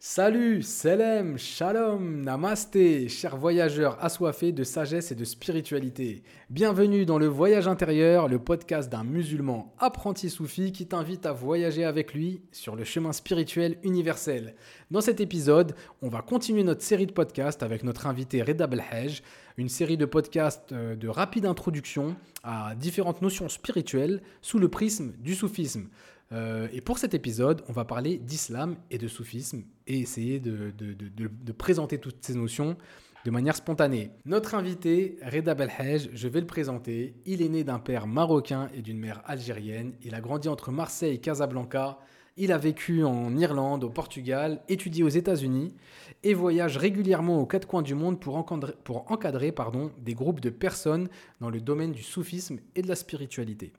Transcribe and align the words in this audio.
Salut, 0.00 0.62
Selem, 0.62 1.38
Shalom, 1.38 2.22
Namasté, 2.22 3.08
chers 3.08 3.36
voyageurs 3.36 3.98
assoiffés 4.00 4.52
de 4.52 4.62
sagesse 4.62 5.10
et 5.10 5.16
de 5.16 5.24
spiritualité. 5.24 6.22
Bienvenue 6.50 7.04
dans 7.04 7.18
le 7.18 7.26
Voyage 7.26 7.66
intérieur, 7.66 8.28
le 8.28 8.38
podcast 8.38 8.88
d'un 8.92 9.02
musulman 9.02 9.74
apprenti 9.80 10.30
soufi 10.30 10.70
qui 10.70 10.86
t'invite 10.86 11.26
à 11.26 11.32
voyager 11.32 11.82
avec 11.82 12.14
lui 12.14 12.42
sur 12.52 12.76
le 12.76 12.84
chemin 12.84 13.12
spirituel 13.12 13.76
universel. 13.82 14.54
Dans 14.92 15.00
cet 15.00 15.20
épisode, 15.20 15.74
on 16.00 16.08
va 16.08 16.22
continuer 16.22 16.62
notre 16.62 16.82
série 16.82 17.06
de 17.06 17.12
podcasts 17.12 17.64
avec 17.64 17.82
notre 17.82 18.06
invité 18.06 18.40
Reda 18.40 18.68
Belhaj, 18.68 19.24
une 19.56 19.68
série 19.68 19.96
de 19.96 20.04
podcasts 20.04 20.70
euh, 20.70 20.94
de 20.94 21.08
rapide 21.08 21.44
introduction 21.44 22.14
à 22.44 22.76
différentes 22.76 23.20
notions 23.20 23.48
spirituelles 23.48 24.22
sous 24.42 24.60
le 24.60 24.68
prisme 24.68 25.14
du 25.18 25.34
soufisme. 25.34 25.88
Euh, 26.30 26.68
et 26.72 26.82
pour 26.82 26.98
cet 26.98 27.14
épisode, 27.14 27.62
on 27.68 27.72
va 27.72 27.84
parler 27.84 28.18
d'islam 28.18 28.76
et 28.92 28.98
de 28.98 29.08
soufisme 29.08 29.64
et 29.88 29.98
essayer 29.98 30.38
de, 30.38 30.72
présenter 31.52 31.98
toutes 31.98 32.24
ces 32.24 32.34
notions 32.34 32.76
de 33.24 33.30
manière 33.30 33.56
spontanée. 33.56 34.10
Notre 34.26 34.54
invité, 34.54 35.18
Reda 35.22 35.54
Belhaj, 35.54 36.10
je 36.12 36.28
vais 36.28 36.40
le 36.40 36.46
présenter. 36.46 37.14
Il 37.26 37.42
est 37.42 37.48
né 37.48 37.64
d'un 37.64 37.80
père 37.80 38.06
marocain 38.06 38.70
et 38.74 38.82
d'une 38.82 38.98
mère 38.98 39.22
algérienne. 39.24 39.94
Il 40.02 40.14
a 40.14 40.20
grandi 40.20 40.48
entre 40.48 40.70
Marseille 40.70 41.14
et 41.14 41.18
Casablanca. 41.18 41.98
Il 42.36 42.52
a 42.52 42.58
vécu 42.58 43.02
en 43.02 43.36
Irlande, 43.36 43.82
au 43.82 43.90
Portugal, 43.90 44.62
étudié 44.68 45.02
aux 45.02 45.08
États-Unis 45.08 45.74
et 46.22 46.34
voyage 46.34 46.76
régulièrement 46.76 47.40
aux 47.40 47.46
quatre 47.46 47.66
coins 47.66 47.82
du 47.82 47.96
monde 47.96 48.20
pour 48.20 48.36
encadrer, 48.36 49.52
des 49.98 50.14
groupes 50.14 50.40
de 50.40 50.50
personnes 50.50 51.08
dans 51.40 51.50
le 51.50 51.60
domaine 51.60 51.90
du 51.90 52.02
soufisme 52.02 52.58
et 52.76 52.82
de 52.82 52.88
la 52.88 52.94
spiritualité. 52.94 53.72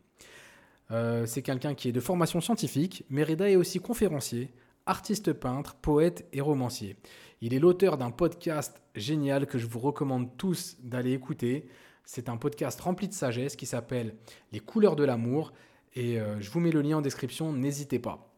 Euh, 0.92 1.26
c'est 1.26 1.42
quelqu'un 1.42 1.76
qui 1.76 1.88
est 1.88 1.94
de 1.94 2.00
formation 2.00 2.42
scientifique, 2.42 3.06
mais 3.10 3.24
Reda 3.24 3.50
est 3.50 3.56
aussi 3.56 3.80
conférencier, 3.80 4.52
artiste 4.90 5.34
peintre, 5.34 5.76
poète 5.76 6.28
et 6.34 6.42
romancier. 6.42 6.98
Il 7.42 7.54
est 7.54 7.60
l'auteur 7.60 7.98
d'un 7.98 8.10
podcast 8.10 8.82
génial 8.96 9.46
que 9.46 9.60
je 9.60 9.68
vous 9.68 9.80
recommande 9.80 10.36
tous 10.36 10.78
d'aller 10.82 11.14
écouter. 11.14 11.70
C'est 12.06 12.28
un 12.28 12.38
podcast 12.38 12.82
rempli 12.82 13.08
de 13.08 13.14
sagesse 13.14 13.56
qui 13.56 13.68
s'appelle 13.68 14.16
Les 14.52 14.60
couleurs 14.60 14.96
de 14.96 15.04
l'amour 15.04 15.54
et 15.94 16.20
euh, 16.20 16.42
je 16.42 16.50
vous 16.50 16.60
mets 16.60 16.72
le 16.72 16.82
lien 16.82 16.98
en 16.98 17.02
description, 17.02 17.54
n'hésitez 17.54 18.00
pas. 18.00 18.34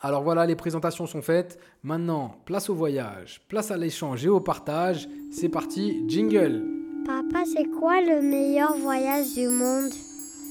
Alors 0.00 0.22
voilà, 0.22 0.46
les 0.46 0.56
présentations 0.56 1.06
sont 1.06 1.22
faites. 1.22 1.58
Maintenant, 1.82 2.36
place 2.44 2.70
au 2.70 2.74
voyage, 2.74 3.42
place 3.48 3.72
à 3.72 3.76
l'échange 3.76 4.24
et 4.24 4.28
au 4.28 4.40
partage. 4.40 5.08
C'est 5.32 5.48
parti, 5.48 6.04
jingle. 6.06 6.64
Papa, 7.04 7.44
c'est 7.44 7.68
quoi 7.68 8.00
le 8.00 8.22
meilleur 8.22 8.76
voyage 8.76 9.34
du 9.34 9.48
monde? 9.48 9.92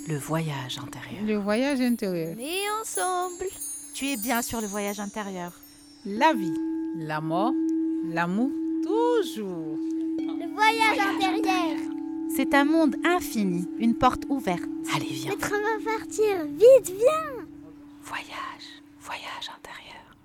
Le 0.09 0.17
voyage 0.17 0.77
intérieur. 0.77 1.23
Le 1.25 1.35
voyage 1.35 1.79
intérieur. 1.79 2.33
Mais 2.35 2.63
ensemble. 2.81 3.45
Tu 3.93 4.07
es 4.07 4.17
bien 4.17 4.41
sur 4.41 4.61
le 4.61 4.67
voyage 4.67 5.01
intérieur. 5.01 5.51
La 6.05 6.33
vie, 6.33 6.57
la 6.95 7.19
mort, 7.19 7.53
l'amour, 8.05 8.49
toujours. 8.83 9.77
Le 10.17 10.53
voyage, 10.53 10.97
intérieur. 10.97 11.77
C'est 12.33 12.53
un 12.53 12.63
monde 12.63 12.95
infini, 13.03 13.67
une 13.79 13.95
porte 13.95 14.23
ouverte. 14.29 14.63
Allez, 14.95 15.07
viens. 15.07 15.31
Le 15.31 15.37
train 15.37 15.59
va 15.59 15.97
partir. 15.97 16.45
Vite, 16.45 16.95
viens. 16.95 17.45
Voyage, 18.01 18.81
voyage 19.01 19.51
intérieur. 19.57 20.15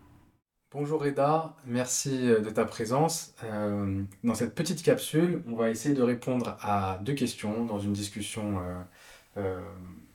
Bonjour 0.71 1.03
Reda, 1.03 1.57
merci 1.67 2.19
de 2.19 2.51
ta 2.51 2.65
présence. 2.67 3.35
Euh, 3.43 4.05
dans 4.23 4.35
cette 4.35 4.55
petite 4.55 4.83
capsule, 4.85 5.43
on 5.49 5.57
va 5.57 5.71
essayer 5.71 5.95
de 5.95 6.03
répondre 6.03 6.57
à 6.63 7.01
deux 7.03 7.15
questions 7.15 7.65
dans 7.65 7.81
une 7.81 7.93
discussion 7.93 8.61
euh, 8.61 8.83
euh, 9.39 9.61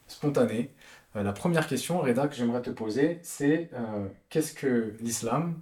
spontanée. 0.07 0.71
Euh, 1.15 1.23
la 1.23 1.33
première 1.33 1.67
question, 1.67 2.01
Reda, 2.01 2.27
que 2.27 2.35
j'aimerais 2.35 2.61
te 2.61 2.69
poser, 2.69 3.19
c'est 3.23 3.69
euh, 3.73 4.07
qu'est-ce 4.29 4.53
que 4.53 4.95
l'islam? 5.01 5.59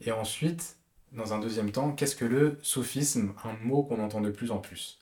Et 0.00 0.12
ensuite, 0.12 0.76
dans 1.12 1.32
un 1.32 1.38
deuxième 1.38 1.70
temps, 1.70 1.92
qu'est-ce 1.92 2.16
que 2.16 2.24
le 2.24 2.58
soufisme 2.62 3.32
Un 3.44 3.54
mot 3.64 3.82
qu'on 3.82 4.02
entend 4.02 4.20
de 4.20 4.30
plus 4.30 4.50
en 4.50 4.58
plus. 4.58 4.98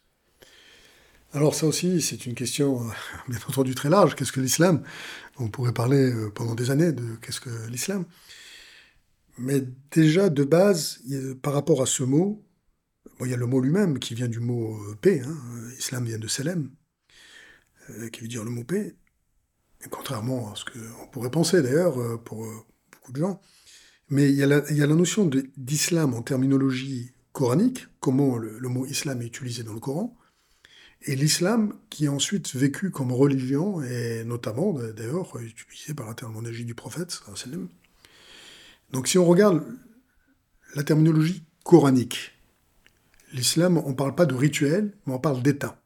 Alors 1.32 1.54
ça 1.54 1.66
aussi, 1.66 2.00
c'est 2.00 2.26
une 2.26 2.34
question 2.34 2.80
bien 3.28 3.38
entendu 3.48 3.74
très 3.74 3.90
large. 3.90 4.14
Qu'est-ce 4.14 4.30
que 4.30 4.40
l'islam? 4.40 4.84
On 5.38 5.48
pourrait 5.48 5.72
parler 5.72 6.12
pendant 6.34 6.54
des 6.54 6.70
années 6.70 6.92
de 6.92 7.16
qu'est-ce 7.16 7.40
que 7.40 7.68
l'islam. 7.68 8.04
Mais 9.36 9.64
déjà, 9.90 10.28
de 10.28 10.44
base, 10.44 11.02
par 11.42 11.52
rapport 11.52 11.82
à 11.82 11.86
ce 11.86 12.04
mot, 12.04 12.44
il 13.20 13.28
y 13.28 13.34
a 13.34 13.36
le 13.36 13.46
mot 13.46 13.60
lui-même 13.60 13.98
qui 13.98 14.14
vient 14.14 14.28
du 14.28 14.38
mot 14.38 14.78
paix. 15.00 15.22
Hein. 15.24 15.36
Islam 15.78 16.04
vient 16.04 16.18
de 16.18 16.28
Selem, 16.28 16.70
euh, 17.90 18.08
qui 18.08 18.20
veut 18.20 18.28
dire 18.28 18.44
le 18.44 18.50
mot 18.50 18.64
paix, 18.64 18.94
contrairement 19.90 20.52
à 20.52 20.56
ce 20.56 20.64
qu'on 20.64 21.06
pourrait 21.08 21.30
penser 21.30 21.62
d'ailleurs 21.62 22.00
euh, 22.00 22.16
pour 22.16 22.44
euh, 22.44 22.54
beaucoup 22.92 23.12
de 23.12 23.18
gens. 23.18 23.40
Mais 24.10 24.30
il 24.30 24.36
y 24.36 24.42
a 24.42 24.46
la, 24.46 24.62
il 24.70 24.76
y 24.76 24.82
a 24.82 24.86
la 24.86 24.94
notion 24.94 25.30
d'islam 25.56 26.14
en 26.14 26.22
terminologie 26.22 27.12
coranique, 27.32 27.86
comment 28.00 28.36
le, 28.36 28.68
mot 28.68 28.86
islam 28.86 29.22
est 29.22 29.26
utilisé 29.26 29.62
dans 29.62 29.72
le 29.72 29.80
Coran, 29.80 30.16
et 31.02 31.16
l'islam 31.16 31.74
qui 31.90 32.04
est 32.04 32.08
ensuite 32.08 32.54
vécu 32.54 32.90
comme 32.90 33.12
religion, 33.12 33.82
et 33.82 34.24
notamment 34.24 34.72
d'ailleurs 34.72 35.36
utilisé 35.40 35.94
par 35.94 36.06
la 36.06 36.14
terminologie 36.14 36.64
du 36.64 36.74
prophète. 36.74 37.20
Donc 38.92 39.08
si 39.08 39.18
on 39.18 39.24
regarde 39.24 39.64
la 40.74 40.84
terminologie 40.84 41.42
coranique, 41.64 42.32
l'islam, 43.32 43.78
on 43.78 43.90
ne 43.90 43.94
parle 43.94 44.14
pas 44.14 44.26
de 44.26 44.34
rituel, 44.34 44.92
mais 45.06 45.14
on 45.14 45.18
parle 45.18 45.42
d'état 45.42 45.83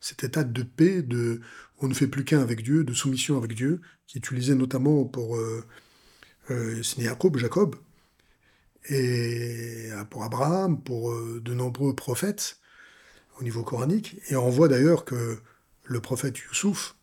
cet 0.00 0.24
état 0.24 0.44
de 0.44 0.62
paix, 0.62 1.02
de 1.02 1.40
on 1.80 1.88
ne 1.88 1.94
fait 1.94 2.06
plus 2.06 2.24
qu'un 2.24 2.40
avec 2.40 2.62
Dieu, 2.62 2.84
de 2.84 2.92
soumission 2.92 3.36
avec 3.36 3.54
Dieu, 3.54 3.80
qui 4.06 4.18
est 4.18 4.20
utilisé 4.20 4.54
notamment 4.54 5.04
pour 5.04 5.36
euh, 5.36 5.64
euh 6.50 6.82
Jacob, 6.82 7.76
et 8.88 9.88
euh, 9.92 10.04
pour 10.04 10.24
Abraham, 10.24 10.80
pour 10.82 11.12
euh, 11.12 11.40
de 11.42 11.54
nombreux 11.54 11.94
prophètes 11.94 12.58
au 13.38 13.44
niveau 13.44 13.62
coranique. 13.62 14.16
Et 14.28 14.36
on 14.36 14.50
voit 14.50 14.68
d'ailleurs 14.68 15.04
que 15.04 15.38
le 15.84 16.00
prophète 16.00 16.38
Youssouf 16.38 16.96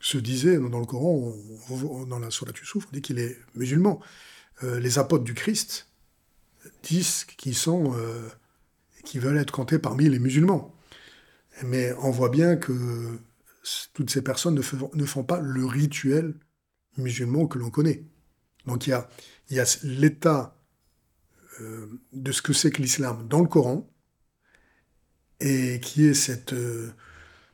se 0.00 0.18
disait 0.18 0.58
dans 0.58 0.78
le 0.78 0.86
Coran, 0.86 1.34
dans 2.06 2.18
la 2.18 2.30
Sourate 2.30 2.58
Youssouf, 2.58 2.86
on 2.88 2.92
dit 2.92 3.02
qu'il 3.02 3.18
est 3.18 3.36
musulman. 3.54 4.00
les 4.62 4.98
apôtres 4.98 5.24
du 5.24 5.34
Christ 5.34 5.88
disent 6.84 7.24
qu'ils 7.24 7.56
sont, 7.56 7.94
veulent 9.14 9.38
être 9.38 9.50
comptés 9.50 9.80
parmi 9.80 10.08
les 10.08 10.20
musulmans. 10.20 10.72
Mais 11.64 11.92
on 11.94 12.10
voit 12.10 12.28
bien 12.28 12.56
que 12.56 13.18
toutes 13.92 14.10
ces 14.10 14.22
personnes 14.22 14.54
ne, 14.54 14.62
font, 15.06 15.24
pas 15.24 15.40
le 15.40 15.64
rituel 15.66 16.34
musulman 16.96 17.46
que 17.46 17.58
l'on 17.58 17.70
connaît. 17.70 18.04
Donc 18.66 18.86
il 18.86 18.90
y 19.50 19.58
a, 19.60 19.78
l'état 19.82 20.56
euh, 21.60 21.86
de 22.12 22.32
ce 22.32 22.42
que 22.42 22.52
c'est 22.52 22.70
que 22.70 22.82
l'islam 22.82 23.26
dans 23.28 23.40
le 23.40 23.48
Coran, 23.48 23.90
et 25.40 25.80
qui 25.80 26.06
est 26.06 26.14
cette, 26.14 26.52
euh, 26.52 26.92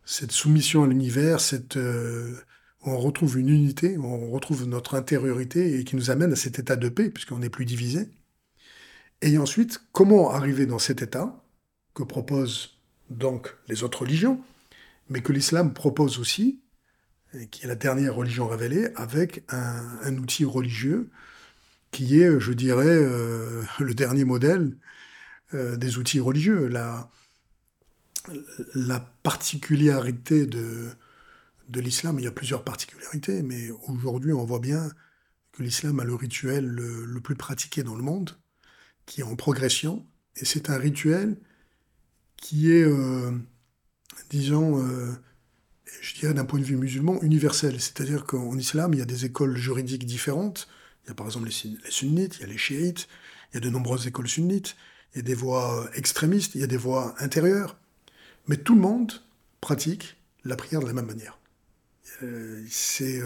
soumission 0.05 0.85
à 0.85 0.87
l'univers, 0.87 1.41
cette, 1.41 1.77
euh, 1.77 2.37
où 2.83 2.91
on 2.91 2.99
retrouve 2.99 3.39
une 3.39 3.49
unité, 3.49 3.97
où 3.97 4.05
on 4.05 4.31
retrouve 4.31 4.67
notre 4.67 4.95
intériorité, 4.95 5.79
et 5.79 5.85
qui 5.85 5.97
nous 5.97 6.11
amène 6.11 6.33
à 6.33 6.37
cet 6.37 6.59
état 6.59 6.77
de 6.77 6.89
paix, 6.89 7.11
puisqu'on 7.11 7.39
n'est 7.39 7.51
plus 7.51 7.65
divisé. 7.65 8.09
Et 9.23 9.39
ensuite, 9.39 9.81
comment 9.93 10.31
arriver 10.31 10.67
dans 10.67 10.79
cet 10.79 11.03
état 11.03 11.43
que 11.95 12.03
propose 12.03 12.74
donc 13.11 13.55
les 13.69 13.83
autres 13.83 14.03
religions, 14.03 14.41
mais 15.09 15.23
que 15.23 15.33
l'islam 15.33 15.75
propose 15.75 16.19
aussi, 16.19 16.61
qui 17.51 17.65
est 17.65 17.69
la 17.69 17.75
dernière 17.75 18.15
religion 18.15 18.47
révélée, 18.47 18.89
avec 18.97 19.45
un, 19.49 20.17
outil 20.17 20.45
religieux 20.45 21.11
qui 21.91 22.21
est, 22.21 22.41
je 22.41 22.53
dirais, 22.53 22.87
euh, 22.87 23.63
le 23.79 23.95
dernier 23.95 24.25
modèle 24.25 24.77
euh, 25.55 25.77
des 25.77 25.99
outils 25.99 26.21
religieux. 26.21 26.69
La, 26.69 27.11
la 28.75 29.01
particularité 29.23 30.47
de, 30.47 30.91
l'islam, 31.75 32.19
il 32.19 32.25
y 32.25 32.29
a 32.29 32.33
plusieurs 32.33 32.65
particularités, 32.65 33.43
mais 33.43 33.71
aujourd'hui 33.89 34.33
on 34.33 34.45
voit 34.45 34.61
bien 34.61 34.91
que 35.53 35.63
l'islam 35.63 36.01
a 36.01 36.05
le 36.05 36.15
rituel 36.15 36.67
le, 36.67 37.21
plus 37.21 37.37
pratiqué 37.37 37.83
dans 37.83 37.95
le 37.95 38.03
monde, 38.03 38.31
qui 39.07 39.21
est 39.21 39.25
en 39.25 39.37
progression, 39.37 40.07
et 40.37 40.45
c'est 40.45 40.71
un 40.71 40.79
rituel 40.79 41.37
qui 42.45 42.71
est, 42.71 42.83
euh, 42.83 43.31
disons, 44.29 44.79
euh, 44.79 45.15
je 46.03 46.15
dirais 46.15 46.35
d'un 46.35 46.45
point 46.45 46.61
de 46.61 46.65
vue 46.65 46.77
musulman, 46.77 47.19
universel. 47.23 47.81
C'est-à-dire 47.81 48.27
qu'en 48.27 48.59
islam, 48.59 48.93
il 48.93 48.99
y 48.99 49.03
a 49.03 49.07
des 49.07 49.25
écoles 49.25 49.57
juridiques 49.57 50.05
différentes. 50.05 50.69
Il 51.03 51.09
y 51.09 51.11
a 51.13 51.15
par 51.15 51.25
exemple 51.25 51.47
les, 51.47 51.91
sunnites, 51.91 52.37
il 52.37 52.41
y 52.43 52.45
a 52.45 52.47
les 52.47 52.59
chiites, 52.59 53.09
il 53.51 53.55
y 53.55 53.57
a 53.57 53.61
de 53.61 53.71
nombreuses 53.71 54.07
écoles 54.07 54.29
sunnites, 54.29 54.77
il 55.15 55.19
y 55.19 55.21
a 55.21 55.23
des 55.23 55.35
voies 55.35 55.89
extrémistes, 55.95 56.55
il 56.55 56.61
y 56.61 56.65
a 56.65 56.67
des 56.67 56.77
voies 56.77 57.15
intérieures. 57.19 57.79
Mais 58.47 58.59
tout 58.59 58.75
le 58.75 58.83
monde 58.83 59.13
pratique 59.63 60.19
la 60.45 60.57
prière 60.57 60.83
de 60.83 60.87
la 60.87 60.93
même 60.93 61.07
manière. 61.07 61.39
Euh, 62.23 62.63
c'est 62.69 63.23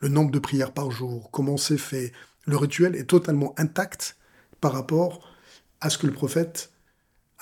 le 0.00 0.08
nombre 0.08 0.30
de 0.30 0.38
prières 0.38 0.72
par 0.72 0.90
jour, 0.90 1.30
comment 1.30 1.58
c'est 1.58 1.76
fait. 1.76 2.12
Le 2.46 2.56
rituel 2.56 2.96
est 2.96 3.04
totalement 3.04 3.54
intact 3.58 4.16
par 4.62 4.72
rapport 4.72 5.36
à 5.82 5.90
ce 5.90 5.98
que 5.98 6.06
le 6.06 6.14
prophète 6.14 6.70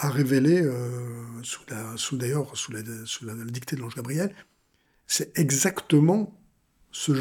a 0.02 0.10
révélé, 0.10 0.60
euh, 0.60 1.43
sous, 1.44 2.16
d'ailleurs 2.16 2.56
sous 2.56 2.72
la, 2.72 2.81
sous 3.04 3.25
la 3.25 3.34
dictée 3.44 3.76
de 3.76 3.81
l'ange 3.81 3.94
Gabriel, 3.94 4.34
c'est 5.06 5.38
exactement 5.38 6.37
ce, 6.90 7.12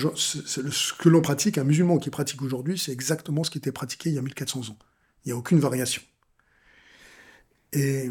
que 0.97 1.07
l'on 1.07 1.21
pratique, 1.21 1.59
un 1.59 1.63
musulman 1.63 1.99
qui 1.99 2.09
pratique 2.09 2.41
aujourd'hui, 2.41 2.79
c'est 2.79 2.91
exactement 2.91 3.43
ce 3.43 3.51
qui 3.51 3.59
était 3.59 3.71
pratiqué 3.71 4.09
il 4.09 4.15
y 4.15 4.17
a 4.17 4.21
1400 4.21 4.71
ans. 4.71 4.77
Il 5.23 5.29
n'y 5.29 5.31
a 5.31 5.37
aucune 5.37 5.59
variation. 5.59 6.01
Et, 7.71 8.09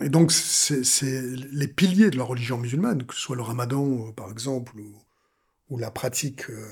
donc, 0.00 0.32
c'est 0.32 1.22
les 1.52 1.68
piliers 1.68 2.10
de 2.10 2.16
la 2.16 2.24
religion 2.24 2.58
musulmane, 2.58 3.04
que 3.06 3.14
ce 3.14 3.20
soit 3.20 3.36
le 3.36 3.42
ramadan, 3.42 4.12
par 4.12 4.30
exemple, 4.30 4.74
ou, 5.68 5.78
la 5.78 5.90
pratique 5.90 6.48
euh, 6.48 6.66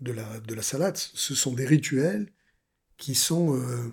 de 0.00 0.12
la, 0.12 0.40
de 0.40 0.54
la 0.54 0.62
salat, 0.62 0.92
ce 0.94 1.34
sont 1.34 1.52
des 1.52 1.66
rituels 1.66 2.30
qui 2.96 3.14
sont 3.14 3.56
euh, 3.56 3.92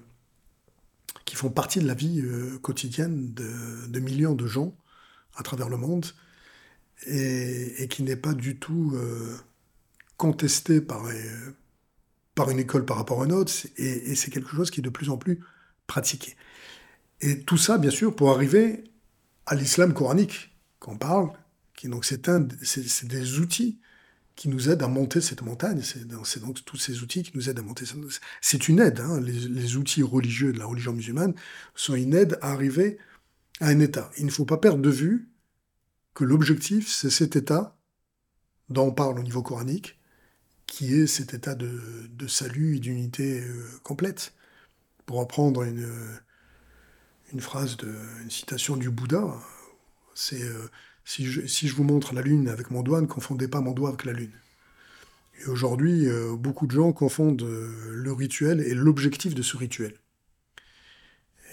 qui 1.27 1.35
font 1.35 1.49
partie 1.49 1.79
de 1.79 1.85
la 1.85 1.93
vie 1.93 2.21
euh, 2.21 2.57
quotidienne 2.59 3.33
de, 3.33 3.99
millions 3.99 4.33
de 4.33 4.47
gens 4.47 4.73
à 5.35 5.43
travers 5.43 5.67
le 5.67 5.75
monde 5.75 6.05
et, 7.05 7.87
qui 7.89 8.01
n'est 8.01 8.15
pas 8.15 8.33
du 8.33 8.57
tout 8.57 8.93
euh, 8.95 9.35
contesté 10.15 10.79
par, 10.79 11.05
par 12.33 12.49
une 12.49 12.59
école 12.59 12.85
par 12.85 12.95
rapport 12.95 13.21
à 13.21 13.25
une 13.25 13.33
autre 13.33 13.51
et, 13.75 14.15
c'est 14.15 14.31
quelque 14.31 14.49
chose 14.49 14.71
qui 14.71 14.79
est 14.79 14.83
de 14.83 14.89
plus 14.89 15.09
en 15.09 15.17
plus 15.17 15.41
pratiqué. 15.85 16.37
Et 17.19 17.41
tout 17.41 17.57
ça, 17.57 17.77
bien 17.77 17.91
sûr, 17.91 18.15
pour 18.15 18.31
arriver 18.31 18.85
à 19.45 19.55
l'islam 19.55 19.93
coranique 19.93 20.55
qu'on 20.79 20.97
parle, 20.97 21.29
qui 21.75 21.89
donc 21.89 22.05
c'est 22.05 23.05
des 23.05 23.39
outils 23.39 23.79
qui 24.37 24.49
nous 24.49 24.69
aide 24.69 24.83
à 24.83 24.87
monter 24.87 25.19
cette 25.19 25.41
montagne. 25.41 25.81
C'est 25.81 26.39
donc 26.39 26.63
tous 26.63 26.77
ces 26.77 27.01
outils 27.01 27.23
qui 27.23 27.31
nous 27.35 27.49
aident 27.49 27.59
à 27.59 27.63
monter. 27.63 27.85
C'est 28.39 28.69
une 28.69 28.79
aide. 28.79 28.99
Hein. 28.99 29.19
Les, 29.19 29.75
outils 29.75 30.03
religieux 30.03 30.53
de 30.53 30.59
la 30.59 30.65
religion 30.67 30.93
musulmane 30.93 31.33
sont 31.75 31.95
une 31.95 32.13
aide 32.13 32.37
à 32.41 32.51
arriver 32.51 32.99
à 33.59 33.69
un 33.69 33.79
état. 33.79 34.11
Il 34.17 34.27
ne 34.27 34.31
faut 34.31 34.45
pas 34.45 34.57
perdre 34.57 34.81
de 34.81 34.91
vue 34.91 35.27
que 36.13 36.23
l'objectif, 36.23 36.87
c'est 36.87 37.09
cet 37.09 37.35
état 37.35 37.75
dont 38.69 38.87
on 38.87 38.91
parle 38.91 39.19
au 39.19 39.23
niveau 39.23 39.41
coranique, 39.41 39.99
qui 40.67 40.93
est 40.93 41.07
cet 41.07 41.33
état 41.33 41.55
de, 41.55 41.81
salut 42.27 42.75
et 42.75 42.79
d'unité 42.79 43.41
euh, 43.41 43.65
complète. 43.81 44.33
Pour 45.07 45.17
reprendre 45.17 45.63
une, 45.63 46.21
phrase, 47.39 47.77
une 48.21 48.29
citation 48.29 48.77
du 48.77 48.91
Bouddha, 48.91 49.23
c'est 50.13 50.43
euh, 50.43 50.69
si 51.07 51.25
je, 51.25 51.73
vous 51.73 51.85
montre 51.85 52.13
la 52.13 52.21
Lune 52.21 52.49
avec 52.49 52.69
mon 52.69 52.83
doigt, 52.83 52.99
ne 52.99 53.05
confondez 53.05 53.47
pas 53.47 53.61
mon 53.61 53.71
doigt 53.71 53.89
avec 53.89 54.03
la 54.03 54.11
Lune. 54.11 54.33
Et 55.39 55.45
aujourd'hui, 55.45 56.05
euh, 56.05 56.35
beaucoup 56.35 56.67
de 56.67 56.71
gens 56.71 56.91
confondent 56.91 57.43
euh, 57.43 57.93
le 57.93 58.11
rituel 58.11 58.59
et 58.59 58.73
l'objectif 58.73 59.33
de 59.33 59.41
ce 59.41 59.55
rituel. 59.55 59.93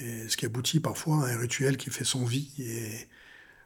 Ce 0.01 0.37
qui 0.37 0.45
aboutit 0.45 0.81
parfois 0.81 1.25
à 1.25 1.33
un 1.33 1.39
rituel 1.39 1.77
qui 1.77 1.89
fait 1.89 2.03
son 2.03 2.25
vie 2.25 2.51
et 2.59 3.07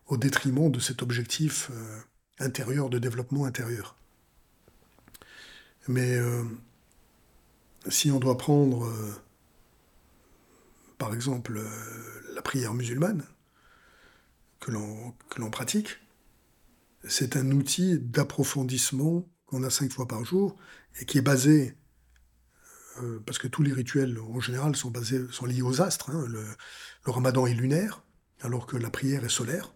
au 0.09 0.19
détriment 0.19 0.71
de 0.71 0.79
cet 0.79 1.01
objectif 1.01 1.71
euh, 1.73 2.01
intérieur 2.39 2.91
de 2.91 2.99
développement 2.99 3.47
intérieur. 3.47 3.97
Mais 5.89 6.19
si 7.89 8.11
on 8.11 8.21
doit 8.21 8.37
prendre, 8.37 8.93
par 10.99 11.15
exemple, 11.15 11.59
la 12.35 12.43
prière 12.43 12.75
musulmane, 12.75 13.25
que 14.61 14.71
l'on 14.71 15.51
pratique, 15.51 15.99
c'est 17.07 17.37
un 17.37 17.51
outil 17.53 17.99
d'approfondissement 17.99 19.29
qu'on 19.47 19.63
a 19.63 19.71
cinq 19.71 19.93
fois 19.93 20.07
par 20.07 20.25
jour 20.25 20.57
et 21.01 21.05
qui 21.05 21.19
est 21.19 21.23
basé, 21.23 21.77
euh, 23.03 23.21
parce 23.25 23.39
que 23.39 23.49
tous 23.49 23.63
les 23.63 23.73
rituels 23.73 24.19
en 24.19 24.41
général 24.41 24.75
sont, 24.77 24.91
basés, 24.91 25.21
sont 25.31 25.47
liés 25.47 25.63
aux 25.63 25.81
astres. 25.81 26.11
Hein. 26.11 26.27
le, 26.29 26.45
ramadan 27.05 27.47
est 27.47 27.55
lunaire, 27.55 28.05
alors 28.41 28.67
que 28.67 28.77
la 28.77 28.91
prière 28.91 29.25
est 29.25 29.31
solaire. 29.31 29.75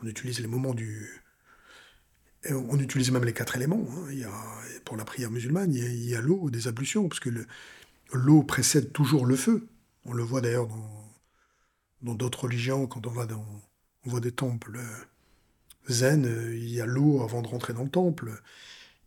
On 0.00 0.06
utilise 0.06 0.40
les 0.40 0.46
moments 0.46 0.74
du. 0.74 1.08
on 2.50 2.78
utilise 2.78 3.10
même 3.10 3.24
les 3.24 3.32
quatre 3.32 3.56
éléments. 3.56 3.86
Hein. 3.90 4.30
Pour 4.84 4.96
la 4.96 5.04
prière 5.04 5.30
musulmane, 5.30 5.74
il 5.74 6.08
y 6.08 6.14
a, 6.14 6.20
l'eau 6.20 6.50
des 6.50 6.68
ablutions, 6.68 7.08
parce 7.08 7.20
que 7.20 7.30
l'eau 8.12 8.42
précède 8.42 8.92
toujours 8.92 9.26
le 9.26 9.36
feu. 9.36 9.68
On 10.04 10.12
le 10.12 10.22
voit 10.22 10.40
d'ailleurs 10.40 10.68
dans 12.02 12.14
d'autres 12.14 12.44
religions, 12.44 12.86
quand 12.86 13.06
on 13.06 13.10
va 13.10 13.26
dans, 13.26 13.44
on 14.06 14.10
voit 14.10 14.20
des 14.20 14.32
temples 14.32 14.78
zen, 15.88 16.24
il 16.52 16.68
y 16.68 16.80
a 16.80 16.86
l'eau 16.86 17.22
avant 17.22 17.42
de 17.42 17.48
rentrer 17.48 17.72
dans 17.72 17.84
le 17.84 17.90
temple. 17.90 18.42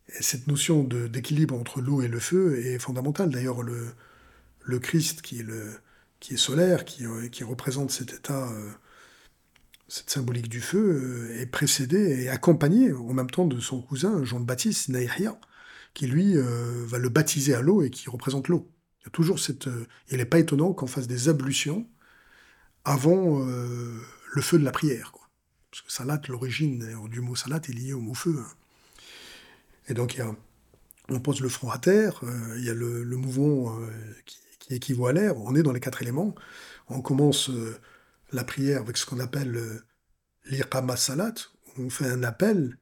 Et 0.08 0.22
cette 0.22 0.46
notion 0.46 0.82
d'équilibre 0.84 1.54
entre 1.54 1.80
l'eau 1.80 2.02
et 2.02 2.08
le 2.08 2.18
feu 2.18 2.58
est 2.58 2.78
fondamentale. 2.78 3.30
D'ailleurs, 3.30 3.62
le, 3.62 4.78
Christ, 4.78 5.22
qui 5.22 5.40
est, 5.40 6.36
solaire, 6.36 6.84
qui, 6.84 7.04
qui 7.30 7.44
représente 7.44 7.90
cet 7.90 8.12
état, 8.12 8.50
cette 9.88 10.10
symbolique 10.10 10.48
du 10.48 10.60
feu, 10.60 11.30
est 11.38 11.46
précédé 11.46 12.24
et 12.24 12.28
accompagné 12.28 12.92
en 12.92 13.12
même 13.12 13.30
temps 13.30 13.46
de 13.46 13.60
son 13.60 13.80
cousin 13.80 14.24
Jean-Baptiste 14.24 14.88
Nahia, 14.88 15.38
qui 15.94 16.06
lui 16.06 16.36
euh, 16.36 16.84
va 16.86 16.98
le 16.98 17.08
baptiser 17.08 17.54
à 17.54 17.60
l'eau 17.60 17.82
et 17.82 17.90
qui 17.90 18.08
représente 18.08 18.48
l'eau. 18.48 18.68
Il 20.10 20.16
n'est 20.16 20.24
pas 20.24 20.38
étonnant 20.38 20.72
qu'on 20.72 20.86
fasse 20.86 21.08
des 21.08 21.28
ablutions 21.28 21.86
avant 22.84 23.46
euh, 23.46 24.00
le 24.32 24.42
feu 24.42 24.58
de 24.58 24.64
la 24.64 24.72
prière. 24.72 25.12
Parce 25.70 25.82
que 25.82 25.92
salat, 25.92 26.20
l'origine 26.28 27.08
du 27.08 27.20
mot 27.20 27.36
salat 27.36 27.60
est 27.68 27.72
liée 27.72 27.92
au 27.92 28.00
mot 28.00 28.14
feu. 28.14 28.36
Hein. 28.38 28.50
Et 29.88 29.94
donc, 29.94 30.20
on 31.08 31.20
pose 31.20 31.40
le 31.40 31.48
front 31.48 31.70
à 31.70 31.78
terre, 31.78 32.20
euh, 32.24 32.54
il 32.58 32.64
y 32.64 32.70
a 32.70 32.74
le, 32.74 33.04
mouvement 33.16 33.78
euh, 33.78 33.90
qui, 34.58 34.74
équivaut 34.74 35.06
à 35.06 35.12
l'air, 35.12 35.36
on 35.36 35.54
est 35.54 35.62
dans 35.62 35.72
les 35.72 35.80
quatre 35.80 36.02
éléments. 36.02 36.34
On 36.88 37.02
commence 37.02 37.50
euh, 37.50 37.76
la 38.32 38.44
prière 38.44 38.80
avec 38.80 38.96
ce 38.96 39.04
qu'on 39.04 39.20
appelle 39.20 39.82
l'iqama 40.46 40.96
salat, 40.96 41.34
on 41.78 41.90
fait 41.90 42.06
un 42.06 42.22
appel 42.22 42.78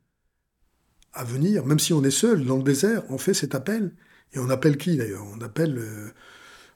à 1.13 1.25
venir, 1.25 1.67
même 1.67 1.79
si 1.79 1.93
on 1.93 2.05
est 2.05 2.11
seul 2.11 2.45
dans 2.45 2.57
le 2.57 2.63
désert, 2.63 3.03
on 3.09 3.19
fait 3.19 3.35
cet 3.35 3.55
appel. 3.55 3.95
Et 4.33 4.39
on 4.39 4.49
appelle 4.49 4.77
qui 4.77 4.97
d'ailleurs? 4.97 5.27
On 5.27 5.41
appelle, 5.41 5.83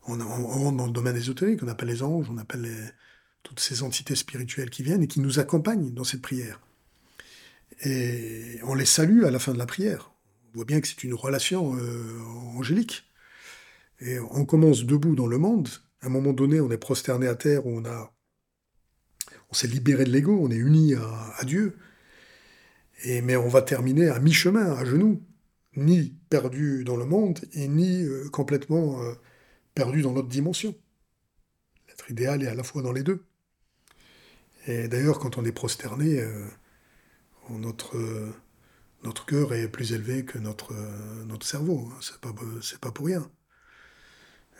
on, 0.09 0.21
on, 0.21 0.47
rentre 0.47 0.77
dans 0.77 0.87
le 0.87 0.93
domaine 0.93 1.17
ésotérique, 1.17 1.63
on 1.63 1.69
appelle 1.69 1.89
les 1.89 2.03
anges, 2.03 2.29
on 2.29 2.39
appelle 2.39 2.63
les, 2.63 2.77
toutes 3.45 3.61
ces 3.61 3.85
entités 3.85 4.17
spirituelles 4.17 4.71
qui 4.71 4.83
viennent 4.83 5.05
et 5.05 5.07
qui 5.07 5.21
nous 5.21 5.39
accompagnent 5.39 5.93
dans 5.93 6.03
cette 6.03 6.23
prière. 6.23 6.61
Et 7.85 8.59
on 8.65 8.75
les 8.75 8.87
salue 8.87 9.25
à 9.25 9.31
la 9.31 9.39
fin 9.39 9.53
de 9.53 9.59
la 9.59 9.67
prière. 9.67 10.13
On 10.49 10.59
voit 10.59 10.65
bien 10.65 10.81
que 10.81 10.89
c'est 10.89 11.05
une 11.05 11.15
relation 11.15 11.77
euh, 11.77 12.21
angélique. 12.57 13.05
Et 14.01 14.19
on 14.19 14.45
commence 14.45 14.85
debout 14.85 15.15
dans 15.15 15.27
le 15.27 15.39
monde. 15.39 15.69
À 16.01 16.07
un 16.07 16.09
moment 16.09 16.33
donné, 16.33 16.61
on 16.61 16.71
est 16.71 16.79
prosterné 16.79 17.27
à 17.29 17.35
terre, 17.35 17.67
on 17.67 17.85
a, 17.85 18.13
on 19.51 19.55
s'est 19.55 19.69
libéré 19.69 20.05
de 20.05 20.11
l'ego, 20.11 20.39
on 20.41 20.51
est 20.51 20.57
uni 20.57 20.95
à, 20.95 21.45
Dieu. 21.45 21.79
Et, 23.05 23.23
mais 23.23 23.37
on 23.37 23.49
va 23.49 23.63
terminer 23.63 24.09
à 24.09 24.19
mi-chemin, 24.21 24.75
à 24.75 24.85
genoux, 24.85 25.23
ni 25.77 26.17
perdu 26.29 26.85
dans 26.85 26.97
le 26.97 27.05
monde 27.05 27.41
et 27.53 27.69
ni 27.69 28.03
euh, 28.03 28.29
complètement 28.31 29.03
euh, 29.03 29.15
perdu 29.75 30.03
dans 30.03 30.13
notre 30.13 30.29
dimension. 30.29 30.75
L'être 31.89 32.11
idéal 32.11 32.43
est 32.43 32.49
à 32.49 32.55
la 32.55 32.63
fois 32.63 32.83
dans 32.83 32.93
les 32.93 33.03
deux. 33.03 33.25
Et 34.67 34.89
d'ailleurs, 34.89 35.19
quand 35.19 35.37
on 35.39 35.45
est 35.45 35.53
prosterné, 35.53 36.21
euh, 36.21 36.47
notre, 37.51 37.97
notre 39.03 39.27
cœur 39.27 39.53
est 39.53 39.69
plus 39.69 39.93
élevé 39.93 40.25
que 40.25 40.39
notre, 40.39 40.75
notre 41.27 41.47
cerveau. 41.47 41.89
Hein. 41.91 41.99
C'est 42.01 42.21
pas, 42.21 42.33
pas 42.81 42.91
pour 42.91 43.07
rien. 43.07 43.31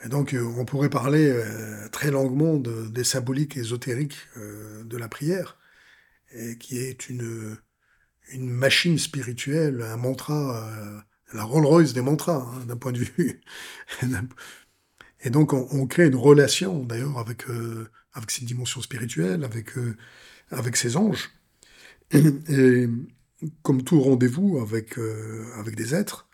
Et 0.03 0.09
donc, 0.09 0.33
euh, 0.33 0.43
on 0.57 0.65
pourrait 0.65 0.89
parler 0.89 1.29
euh, 1.29 1.87
très 1.89 2.11
longuement 2.11 2.57
des 2.57 3.03
symboliques 3.03 3.57
ésotériques 3.57 4.17
de 4.35 4.97
la 4.97 5.07
prière, 5.07 5.57
et 6.31 6.57
qui 6.57 6.77
est 6.77 7.09
une, 7.09 7.57
une 8.31 8.49
machine 8.49 8.99
spirituelle, 8.99 9.81
un 9.81 9.97
mantra, 9.97 10.69
la 11.33 11.43
Rolls-Royce 11.43 11.93
des 11.93 12.01
mantras, 12.01 12.47
hein, 12.53 12.65
d'un 12.65 12.77
point 12.77 12.91
de 12.91 12.99
vue. 12.99 13.41
et 15.21 15.29
donc, 15.31 15.53
on, 15.53 15.87
crée 15.87 16.07
une 16.07 16.15
relation, 16.15 16.83
d'ailleurs, 16.83 17.17
avec, 17.17 17.45
avec 18.15 18.31
ses 18.31 18.45
dimensions 18.45 18.81
spirituelles, 18.81 19.43
avec, 19.43 19.77
euh, 19.77 19.95
avec 20.49 20.77
ses 20.77 20.97
anges. 20.97 21.29
Et, 22.11 22.87
comme 23.61 23.83
tout 23.83 24.01
rendez-vous 24.01 24.59
avec, 24.59 24.97
euh, 24.97 25.45
avec 25.59 25.75
des 25.75 25.93
êtres, 25.93 26.27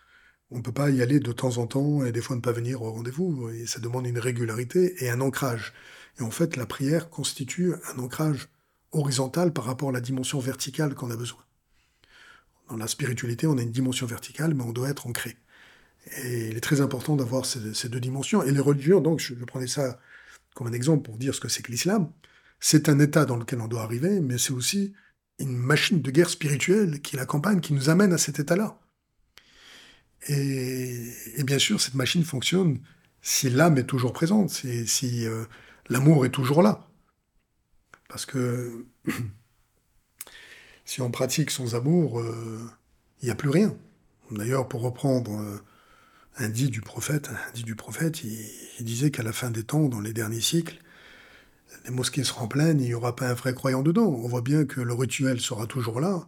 on 0.52 0.58
ne 0.58 0.62
peut 0.62 0.72
pas 0.72 0.90
y 0.90 1.02
aller 1.02 1.20
de 1.20 1.32
temps 1.32 1.58
en 1.58 1.68
temps 1.68 2.06
et 2.06 2.12
des 2.12 2.22
fois 2.22 2.36
ne 2.36 2.42
pas 2.42 2.52
venir 2.52 2.82
au 2.82 2.92
rendez-vous. 2.92 3.50
Ça 3.66 3.80
demande 3.80 4.06
une 4.06 4.20
régularité 4.20 5.04
et 5.04 5.10
un 5.10 5.22
ancrage. 5.22 5.74
Et 6.20 6.24
en 6.24 6.32
fait, 6.32 6.56
la 6.56 6.66
prière 6.66 7.10
constitue 7.10 7.74
un 7.94 8.00
ancrage 8.00 8.50
horizontal 8.92 9.54
par 9.54 9.66
rapport 9.66 9.90
à 9.90 9.92
la 9.94 10.02
dimension 10.02 10.40
verticale 10.40 10.94
qu'on 10.94 11.10
a 11.10 11.16
besoin. 11.16 11.40
Dans 12.70 12.76
la 12.78 12.88
spiritualité, 12.88 13.48
on 13.48 13.58
a 13.58 13.62
une 13.62 13.72
dimension 13.72 14.06
verticale, 14.06 14.54
mais 14.54 14.64
on 14.64 14.74
doit 14.74 14.90
être 14.90 15.08
ancré. 15.08 15.38
Et 16.24 16.50
il 16.50 16.58
est 16.58 16.62
très 16.62 16.82
important 16.82 17.16
d'avoir 17.16 17.46
ces, 17.46 17.90
deux 17.90 18.00
dimensions. 18.00 18.44
Et 18.44 18.52
les 18.52 18.60
religions, 18.60 19.00
donc, 19.00 19.20
je 19.20 19.34
prenais 19.46 19.68
ça 19.68 20.00
comme 20.56 20.68
un 20.68 20.74
exemple 20.74 21.04
pour 21.04 21.18
dire 21.18 21.34
ce 21.34 21.40
que 21.40 21.48
c'est 21.48 21.64
que 21.64 21.72
l'islam, 21.72 22.12
c'est 22.60 22.90
un 22.90 23.00
état 23.00 23.26
dans 23.26 23.38
lequel 23.38 23.62
on 23.62 23.68
doit 23.68 23.84
arriver, 23.84 24.22
mais 24.22 24.38
c'est 24.38 24.54
aussi 24.54 24.94
une 25.40 25.56
machine 25.56 26.02
de 26.02 26.12
guerre 26.12 26.30
spirituelle 26.30 27.02
qui 27.02 27.16
l'accompagne, 27.16 27.60
qui 27.60 27.74
nous 27.74 27.90
amène 27.90 28.14
à 28.14 28.18
cet 28.18 28.40
état-là. 28.40 28.80
Et, 30.28 31.44
bien 31.44 31.58
sûr, 31.58 31.82
cette 31.82 31.96
machine 31.96 32.24
fonctionne 32.24 32.80
si 33.22 33.50
l'âme 33.50 33.78
est 33.78 33.86
toujours 33.86 34.14
présente, 34.14 34.50
si, 34.52 35.26
euh, 35.26 35.46
l'amour 35.90 36.26
est 36.26 36.30
toujours 36.30 36.62
là. 36.62 36.88
Parce 38.08 38.26
que 38.26 38.86
si 40.86 41.02
on 41.02 41.10
pratique 41.10 41.50
sans 41.50 41.76
amour, 41.76 42.20
euh, 42.20 42.60
il 43.22 43.26
n'y 43.26 43.32
a 43.32 43.36
plus 43.36 43.50
rien. 43.50 43.76
D'ailleurs, 44.30 44.68
pour 44.68 44.82
reprendre 44.82 45.40
euh, 45.40 45.58
un 46.38 46.50
dit 46.50 46.70
du 46.70 46.82
prophète, 46.82 47.30
un 47.30 47.52
dit 47.54 47.64
du 47.64 47.76
prophète, 47.76 48.24
il, 48.24 48.32
il 48.80 48.86
disait 48.86 49.12
qu'à 49.12 49.24
la 49.24 49.34
fin 49.34 49.52
des 49.52 49.64
temps, 49.64 49.88
dans 49.90 50.00
les 50.02 50.14
derniers 50.14 50.42
cycles, 50.42 50.80
les 51.86 51.92
mosquées 51.92 52.24
seront 52.24 52.48
pleines, 52.48 52.80
il 52.80 52.88
n'y 52.88 52.94
aura 52.94 53.16
pas 53.16 53.30
un 53.30 53.34
vrai 53.34 53.54
croyant 53.54 53.82
dedans. 53.82 54.08
On 54.08 54.28
voit 54.28 54.42
bien 54.42 54.66
que 54.66 54.82
le 54.82 54.94
rituel 54.94 55.40
sera 55.42 55.68
toujours 55.68 56.00
là, 56.00 56.28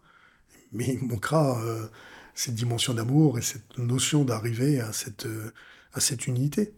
mais 0.71 0.93
il 0.95 1.07
manquera 1.07 1.61
euh, 1.63 1.87
cette 2.33 2.55
dimension 2.55 2.93
d'amour 2.93 3.37
et 3.37 3.41
cette 3.41 3.77
notion 3.77 4.23
d'arriver 4.25 4.79
à 4.79 4.91
cette, 4.93 5.25
euh, 5.25 5.51
à 5.93 5.99
cette 5.99 6.27
unité. 6.27 6.73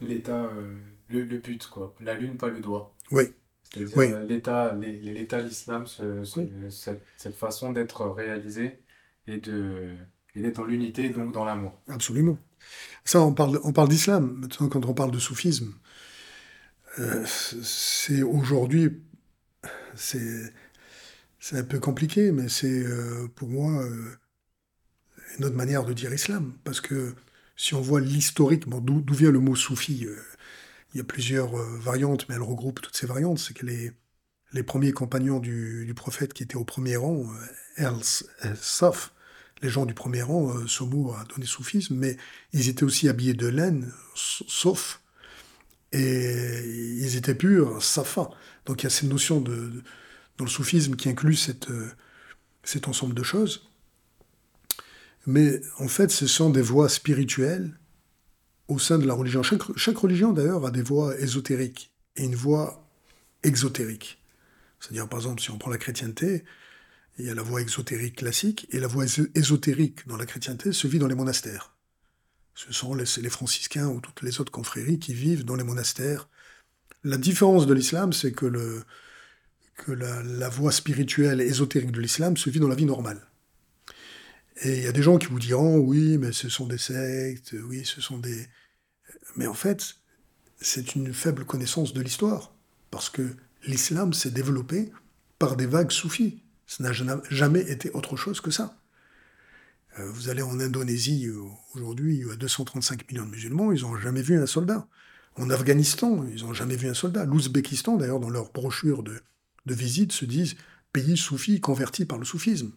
L'état, 0.00 0.44
euh, 0.44 0.76
le, 1.08 1.24
le 1.24 1.38
but, 1.38 1.66
quoi. 1.66 1.94
La 2.00 2.14
lune, 2.14 2.36
pas 2.36 2.48
le 2.48 2.60
doigt. 2.60 2.94
Oui, 3.10 3.24
C'est-à-dire 3.72 3.96
Oui. 3.96 4.06
l'état, 4.28 4.74
l'é- 4.74 5.00
l'état, 5.00 5.40
l'islam, 5.40 5.86
ce- 5.86 6.24
ce- 6.24 6.40
Oui. 6.40 6.50
cette, 6.70 7.02
cette 7.16 7.34
façon 7.36 7.72
d'être 7.72 8.06
réalisé 8.06 8.80
et 9.26 9.38
de 9.38 9.96
et 10.34 10.40
d'être 10.40 10.56
dans 10.56 10.64
l'unité, 10.64 11.08
donc 11.10 11.32
dans 11.32 11.44
l'amour. 11.44 11.72
absolument. 11.88 12.38
Ça, 13.04 13.20
on 13.20 13.34
parle, 13.34 13.60
on 13.64 13.72
parle 13.72 13.88
d'islam. 13.88 14.38
Maintenant, 14.40 14.68
quand 14.68 14.86
on 14.86 14.94
parle 14.94 15.10
de 15.10 15.18
soufisme, 15.18 15.74
euh, 16.98 17.24
c'est 17.26 18.22
aujourd'hui, 18.22 19.02
c'est 19.94 20.52
c'est 21.38 21.58
un 21.58 21.64
peu 21.64 21.78
compliqué, 21.78 22.32
mais 22.32 22.48
c'est 22.48 22.82
euh, 22.84 23.28
pour 23.34 23.48
moi 23.48 23.84
euh, 23.84 24.16
une 25.38 25.44
autre 25.44 25.56
manière 25.56 25.84
de 25.84 25.92
dire 25.92 26.12
islam. 26.12 26.54
Parce 26.64 26.80
que 26.80 27.14
si 27.56 27.74
on 27.74 27.82
voit 27.82 28.00
l'historique, 28.00 28.66
bon, 28.66 28.80
d'où 28.80 29.02
d'où 29.02 29.14
vient 29.14 29.30
le 29.30 29.40
mot 29.40 29.54
soufi 29.54 30.06
Il 30.94 30.98
y 30.98 31.00
a 31.00 31.04
plusieurs 31.04 31.54
variantes, 31.80 32.26
mais 32.28 32.36
elle 32.36 32.42
regroupe 32.42 32.80
toutes 32.80 32.96
ces 32.96 33.06
variantes. 33.06 33.38
C'est 33.38 33.54
que 33.54 33.66
les, 33.66 33.92
les 34.54 34.62
premiers 34.62 34.92
compagnons 34.92 35.40
du, 35.40 35.84
du 35.84 35.94
prophète 35.94 36.32
qui 36.32 36.42
étaient 36.44 36.56
au 36.56 36.64
premier 36.64 36.96
rang, 36.96 37.26
euh, 37.80 38.54
Saf, 38.54 39.12
les 39.62 39.68
gens 39.70 39.86
du 39.86 39.94
premier 39.94 40.22
rang, 40.22 40.54
euh, 40.56 40.86
mot 40.86 41.12
a 41.14 41.24
donné 41.24 41.46
soufisme, 41.46 41.94
mais 41.96 42.16
ils 42.52 42.68
étaient 42.68 42.84
aussi 42.84 43.08
habillés 43.08 43.34
de 43.34 43.46
laine, 43.46 43.92
sauf, 44.14 45.00
et 45.92 46.62
ils 47.00 47.16
étaient 47.16 47.34
purs, 47.34 47.82
safa. 47.82 48.30
Donc 48.66 48.82
il 48.82 48.84
y 48.84 48.86
a 48.86 48.90
cette 48.90 49.08
notion 49.08 49.40
de, 49.40 49.54
de- 49.54 49.82
dans 50.38 50.44
le 50.44 50.50
soufisme 50.50 50.96
qui 50.96 51.08
inclut 51.08 51.36
cette, 51.36 51.70
euh, 51.70 51.90
cet 52.64 52.88
ensemble 52.88 53.14
de 53.14 53.22
choses. 53.22 53.70
Mais 55.26 55.60
en 55.78 55.88
fait, 55.88 56.10
ce 56.10 56.26
sont 56.26 56.50
des 56.50 56.60
voies 56.62 56.88
spirituelles 56.88 57.78
au 58.68 58.78
sein 58.78 58.98
de 58.98 59.06
la 59.06 59.14
religion. 59.14 59.42
Chaque, 59.42 59.76
chaque 59.76 59.96
religion, 59.96 60.32
d'ailleurs, 60.32 60.66
a 60.66 60.70
des 60.70 60.82
voies 60.82 61.18
ésotériques 61.18 61.92
et 62.16 62.24
une 62.24 62.34
voie 62.34 62.86
exotérique. 63.42 64.22
C'est-à-dire, 64.80 65.08
par 65.08 65.20
exemple, 65.20 65.40
si 65.40 65.50
on 65.50 65.58
prend 65.58 65.70
la 65.70 65.78
chrétienté, 65.78 66.44
il 67.18 67.26
y 67.26 67.30
a 67.30 67.34
la 67.34 67.42
voie 67.42 67.60
exotérique 67.60 68.16
classique, 68.16 68.66
et 68.70 68.80
la 68.80 68.86
voie 68.86 69.04
ésotérique 69.34 70.06
dans 70.06 70.16
la 70.16 70.26
chrétienté 70.26 70.72
se 70.72 70.86
vit 70.86 70.98
dans 70.98 71.06
les 71.06 71.14
monastères. 71.14 71.74
Ce 72.54 72.72
sont 72.72 72.94
les, 72.94 73.06
franciscains 73.30 73.88
ou 73.88 74.00
toutes 74.00 74.22
les 74.22 74.40
autres 74.40 74.52
confréries 74.52 74.98
qui 74.98 75.12
vivent 75.12 75.44
dans 75.44 75.56
les 75.56 75.64
monastères. 75.64 76.28
La 77.02 77.16
différence 77.16 77.66
de 77.66 77.74
l'islam, 77.74 78.12
c'est 78.12 78.32
que 78.32 78.46
la, 79.88 80.22
la 80.22 80.48
voie 80.48 80.72
spirituelle 80.72 81.40
et 81.40 81.46
ésotérique 81.46 81.90
de 81.90 82.00
l'islam 82.00 82.36
se 82.36 82.50
vit 82.50 82.60
dans 82.60 82.68
la 82.68 82.76
vie 82.76 82.84
normale. 82.84 83.26
Et 84.62 84.78
il 84.78 84.84
y 84.84 84.86
a 84.86 84.92
des 84.92 85.02
gens 85.02 85.18
qui 85.18 85.26
vous 85.26 85.40
diront, 85.40 85.78
oui, 85.78 86.16
mais 86.18 86.32
ce 86.32 86.48
sont 86.48 86.66
des 86.66 86.78
sectes, 86.78 87.56
oui, 87.64 87.84
ce 87.84 88.00
sont 88.00 88.18
des... 88.18 88.46
Mais 89.36 89.48
en 89.48 89.54
fait, 89.54 89.96
c'est 90.60 90.94
une 90.94 91.12
faible 91.12 91.44
connaissance 91.44 91.92
de 91.92 92.00
l'histoire, 92.00 92.54
parce 92.90 93.10
que 93.10 93.36
l'islam 93.66 94.12
s'est 94.12 94.30
développé 94.30 94.92
par 95.40 95.56
des 95.56 95.66
vagues 95.66 95.90
soufis. 95.90 96.43
Ça 96.66 96.82
n'a 96.82 96.92
jamais 97.30 97.60
été 97.60 97.90
autre 97.90 98.16
chose 98.16 98.40
que 98.40 98.50
ça. 98.50 98.76
Euh, 99.98 100.10
Vous 100.10 100.28
allez 100.28 100.42
en 100.42 100.60
Indonésie, 100.60 101.26
euh, 101.26 101.42
aujourd'hui, 101.74 102.16
il 102.16 102.26
y 102.26 102.30
a 102.30 102.36
235 102.36 103.10
millions 103.10 103.24
de 103.24 103.30
musulmans, 103.30 103.72
ils 103.72 103.82
n'ont 103.82 103.96
jamais 103.96 104.22
vu 104.22 104.38
un 104.38 104.46
soldat. 104.46 104.88
En 105.36 105.50
Afghanistan, 105.50 106.24
ils 106.32 106.42
n'ont 106.44 106.54
jamais 106.54 106.76
vu 106.76 106.88
un 106.88 106.94
soldat. 106.94 107.24
L'Ouzbékistan, 107.24 107.96
d'ailleurs, 107.96 108.20
dans 108.20 108.30
leur 108.30 108.52
brochure 108.52 109.02
de, 109.02 109.20
visite, 109.66 110.12
se 110.12 110.24
disent 110.24 110.54
pays 110.92 111.16
soufi 111.16 111.60
converti 111.60 112.04
par 112.04 112.18
le 112.18 112.24
soufisme. 112.24 112.72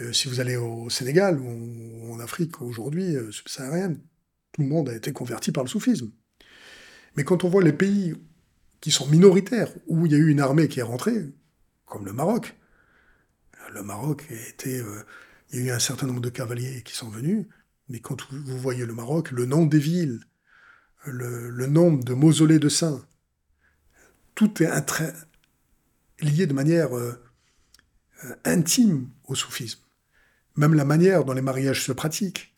Euh, 0.00 0.12
si 0.12 0.28
vous 0.28 0.40
allez 0.40 0.56
au 0.56 0.88
Sénégal 0.88 1.38
ou 1.40 2.12
en 2.12 2.20
Afrique 2.20 2.62
aujourd'hui 2.62 3.16
subsaharienne, 3.30 4.00
tout 4.52 4.62
le 4.62 4.68
monde 4.68 4.88
a 4.88 4.94
été 4.94 5.12
converti 5.12 5.50
par 5.52 5.64
le 5.64 5.68
soufisme. 5.68 6.10
Mais 7.16 7.24
quand 7.24 7.44
on 7.44 7.48
voit 7.48 7.62
les 7.62 7.72
pays 7.72 8.14
qui 8.80 8.90
sont 8.90 9.06
minoritaires, 9.08 9.72
où 9.86 10.06
il 10.06 10.12
y 10.12 10.14
a 10.14 10.18
eu 10.18 10.28
une 10.28 10.40
armée 10.40 10.68
qui 10.68 10.80
est 10.80 10.84
rentrée, 10.84 11.32
comme 11.86 12.04
le 12.04 12.12
Maroc, 12.12 12.54
le 13.70 13.82
Maroc 13.82 14.26
été, 14.30 14.78
euh, 14.78 15.04
il 15.50 15.60
y 15.60 15.62
a 15.62 15.66
eu 15.66 15.70
un 15.70 15.78
certain 15.78 16.06
nombre 16.06 16.20
de 16.20 16.30
cavaliers 16.30 16.82
qui 16.82 16.94
sont 16.94 17.08
venus, 17.08 17.46
mais 17.88 18.00
quand 18.00 18.30
vous 18.30 18.58
voyez 18.58 18.86
le 18.86 18.94
Maroc, 18.94 19.30
le 19.30 19.46
nom 19.46 19.66
des 19.66 19.78
villes, 19.78 20.20
le, 21.04 21.66
nombre 21.66 22.04
de 22.04 22.14
mausolées 22.14 22.58
de 22.58 22.68
saints, 22.68 23.04
tout 24.34 24.62
est 24.62 24.70
lié 26.20 26.46
de 26.46 26.54
manière 26.54 26.96
euh, 26.96 27.20
intime 28.44 29.10
au 29.24 29.34
soufisme. 29.34 29.80
Même 30.56 30.74
la 30.74 30.84
manière 30.84 31.24
dont 31.24 31.32
les 31.32 31.42
mariages 31.42 31.84
se 31.84 31.92
pratiquent, 31.92 32.51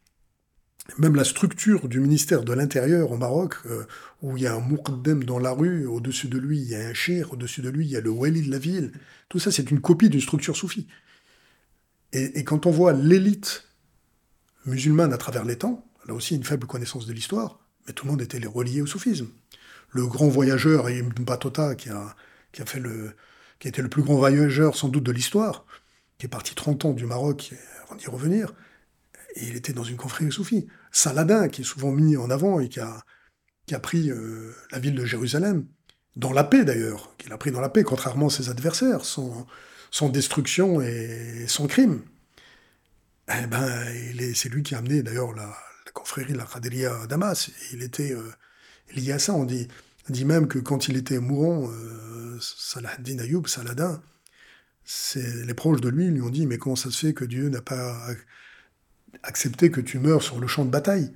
même 0.98 1.16
la 1.16 1.24
structure 1.24 1.88
du 1.88 2.00
ministère 2.00 2.42
de 2.42 2.52
l'Intérieur 2.52 3.10
au 3.10 3.16
Maroc, 3.16 3.54
euh, 3.66 3.84
où 4.22 4.36
il 4.36 4.42
y 4.42 4.46
a 4.46 4.54
un 4.54 4.60
muqaddem 4.60 5.24
dans 5.24 5.38
la 5.38 5.50
rue, 5.50 5.86
au-dessus 5.86 6.28
de 6.28 6.38
lui 6.38 6.58
il 6.58 6.68
y 6.68 6.74
a 6.74 6.86
un 6.86 6.94
shir, 6.94 7.32
au-dessus 7.32 7.62
de 7.62 7.70
lui 7.70 7.86
il 7.86 7.90
y 7.90 7.96
a 7.96 8.00
le 8.00 8.10
wali 8.10 8.42
de 8.42 8.50
la 8.50 8.58
ville, 8.58 8.92
tout 9.28 9.38
ça 9.38 9.50
c'est 9.50 9.70
une 9.70 9.80
copie 9.80 10.10
d'une 10.10 10.20
structure 10.20 10.56
soufie. 10.56 10.86
Et, 12.12 12.44
quand 12.44 12.66
on 12.66 12.70
voit 12.70 12.92
l'élite 12.92 13.66
musulmane 14.66 15.12
à 15.12 15.18
travers 15.18 15.44
les 15.44 15.58
temps, 15.58 15.84
là 16.06 16.14
aussi 16.14 16.36
une 16.36 16.44
faible 16.44 16.66
connaissance 16.68 17.06
de 17.06 17.12
l'histoire, 17.12 17.58
mais 17.86 17.92
tout 17.92 18.04
le 18.04 18.12
monde 18.12 18.22
était 18.22 18.38
relié 18.46 18.82
au 18.82 18.86
soufisme. 18.86 19.26
Le 19.90 20.06
grand 20.06 20.28
voyageur 20.28 20.88
Ibn 20.88 21.24
Battuta, 21.24 21.74
qui 21.74 21.88
a, 21.88 22.14
a 22.56 22.66
fait 22.66 22.78
le, 22.78 23.14
qui 23.58 23.66
était 23.66 23.82
le 23.82 23.88
plus 23.88 24.02
grand 24.02 24.14
voyageur 24.14 24.76
sans 24.76 24.88
doute 24.88 25.02
de 25.02 25.10
l'histoire, 25.10 25.66
qui 26.18 26.26
est 26.26 26.28
parti 26.28 26.54
30 26.54 26.84
ans 26.84 26.92
du 26.92 27.04
Maroc 27.04 27.52
avant 27.82 27.96
d'y 27.96 28.06
revenir, 28.06 28.52
et 29.34 29.46
il 29.46 29.56
était 29.56 29.72
dans 29.72 29.84
une 29.84 29.96
confrérie 29.96 30.32
soufie. 30.32 30.66
Saladin, 30.92 31.48
qui 31.48 31.62
est 31.62 31.64
souvent 31.64 31.90
mis 31.90 32.16
en 32.16 32.30
avant 32.30 32.60
et 32.60 32.68
qui 32.68 32.80
a, 32.80 33.04
pris 33.80 34.10
euh, 34.10 34.54
la 34.70 34.78
ville 34.78 34.94
de 34.94 35.04
Jérusalem, 35.04 35.66
dans 36.16 36.32
la 36.32 36.44
paix 36.44 36.64
d'ailleurs, 36.64 37.14
qu'il 37.18 37.32
a 37.32 37.38
pris 37.38 37.50
dans 37.50 37.60
la 37.60 37.68
paix, 37.68 37.82
contrairement 37.82 38.28
à 38.28 38.30
ses 38.30 38.48
adversaires, 38.48 39.04
sans, 39.04 39.46
destruction 40.10 40.80
et 40.80 41.46
sans 41.48 41.66
crime. 41.66 42.02
Eh 43.28 43.46
ben, 43.46 43.84
c'est 44.34 44.48
lui 44.48 44.62
qui 44.62 44.74
a 44.74 44.78
amené 44.78 45.02
d'ailleurs 45.02 45.32
la, 45.34 45.46
la 45.86 45.92
confrérie, 45.92 46.34
la 46.34 46.44
Khaderia 46.44 47.02
à 47.02 47.06
Damas. 47.06 47.50
Il 47.72 47.82
était 47.82 48.12
euh, 48.12 48.30
lié 48.94 49.12
à 49.12 49.18
ça. 49.18 49.34
On 49.34 49.44
dit, 49.44 49.68
même 50.24 50.46
que 50.46 50.58
quand 50.58 50.88
il 50.88 50.96
était 50.96 51.18
mourant, 51.18 51.68
euh, 51.68 52.38
Salahaddin 52.40 53.18
Ayoub, 53.18 53.46
Saladin, 53.46 54.00
les 55.16 55.54
proches 55.54 55.80
de 55.80 55.88
lui 55.88 56.08
lui 56.08 56.20
ont 56.20 56.28
dit 56.28 56.46
mais 56.46 56.58
comment 56.58 56.76
ça 56.76 56.90
se 56.90 57.06
fait 57.06 57.14
que 57.14 57.24
Dieu 57.24 57.48
n'a 57.48 57.62
pas 57.62 58.06
ac- 59.14 59.18
accepté 59.22 59.70
que 59.70 59.80
tu 59.80 59.98
meurs 59.98 60.22
sur 60.22 60.40
le 60.40 60.46
champ 60.46 60.64
de 60.64 60.70
bataille 60.70 61.12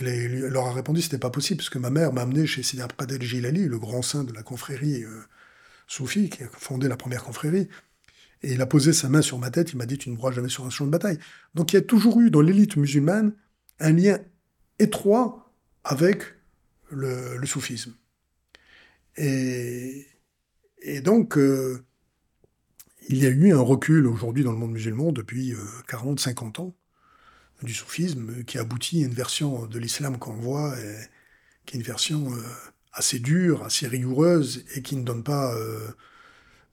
Il 0.00 0.06
leur 0.06 0.66
a 0.66 0.72
répondu 0.72 1.02
c'était 1.02 1.18
pas 1.18 1.30
possible 1.30 1.58
parce 1.58 1.70
que 1.70 1.78
ma 1.78 1.90
mère 1.90 2.12
m'a 2.12 2.22
amené 2.22 2.46
chez 2.46 2.62
Sidi 2.62 2.82
Abd 2.82 3.12
el 3.12 3.22
Jilali, 3.22 3.66
le 3.66 3.78
grand 3.78 4.02
saint 4.02 4.24
de 4.24 4.32
la 4.32 4.42
confrérie 4.42 5.04
euh, 5.04 5.22
soufie 5.86 6.28
qui 6.28 6.42
a 6.42 6.48
fondé 6.48 6.88
la 6.88 6.96
première 6.96 7.24
confrérie. 7.24 7.68
Et 8.42 8.52
il 8.52 8.60
a 8.60 8.66
posé 8.66 8.92
sa 8.92 9.08
main 9.08 9.22
sur 9.22 9.38
ma 9.38 9.50
tête, 9.50 9.72
il 9.72 9.78
m'a 9.78 9.86
dit 9.86 9.98
Tu 9.98 10.10
ne 10.10 10.14
mourras 10.14 10.32
jamais 10.32 10.48
sur 10.48 10.64
un 10.64 10.70
champ 10.70 10.86
de 10.86 10.90
bataille. 10.90 11.18
Donc 11.54 11.72
il 11.72 11.76
y 11.76 11.78
a 11.78 11.82
toujours 11.82 12.20
eu 12.20 12.30
dans 12.30 12.40
l'élite 12.40 12.76
musulmane 12.76 13.32
un 13.80 13.92
lien 13.92 14.18
étroit 14.78 15.52
avec 15.84 16.22
le, 16.90 17.44
soufisme. 17.46 17.94
Et, 19.16 20.06
donc, 21.02 21.36
euh, 21.36 21.84
il 23.08 23.18
y 23.18 23.26
a 23.26 23.30
eu 23.30 23.52
un 23.52 23.60
recul 23.60 24.06
aujourd'hui 24.06 24.44
dans 24.44 24.52
le 24.52 24.58
monde 24.58 24.72
musulman 24.72 25.12
depuis 25.12 25.54
40-50 25.88 26.60
ans 26.60 26.76
du 27.62 27.74
soufisme 27.74 28.44
qui 28.44 28.58
aboutit 28.58 29.02
à 29.02 29.06
une 29.06 29.14
version 29.14 29.66
de 29.66 29.78
l'islam 29.78 30.18
qu'on 30.18 30.34
voit, 30.34 30.76
qui 31.66 31.76
est 31.76 31.80
une 31.80 31.84
version 31.84 32.32
euh, 32.32 32.42
assez 32.92 33.18
dure, 33.18 33.64
assez 33.64 33.86
rigoureuse 33.86 34.64
et 34.74 34.82
qui 34.82 34.96
ne 34.96 35.04
donne 35.04 35.22
pas 35.22 35.54
euh, 35.54 35.88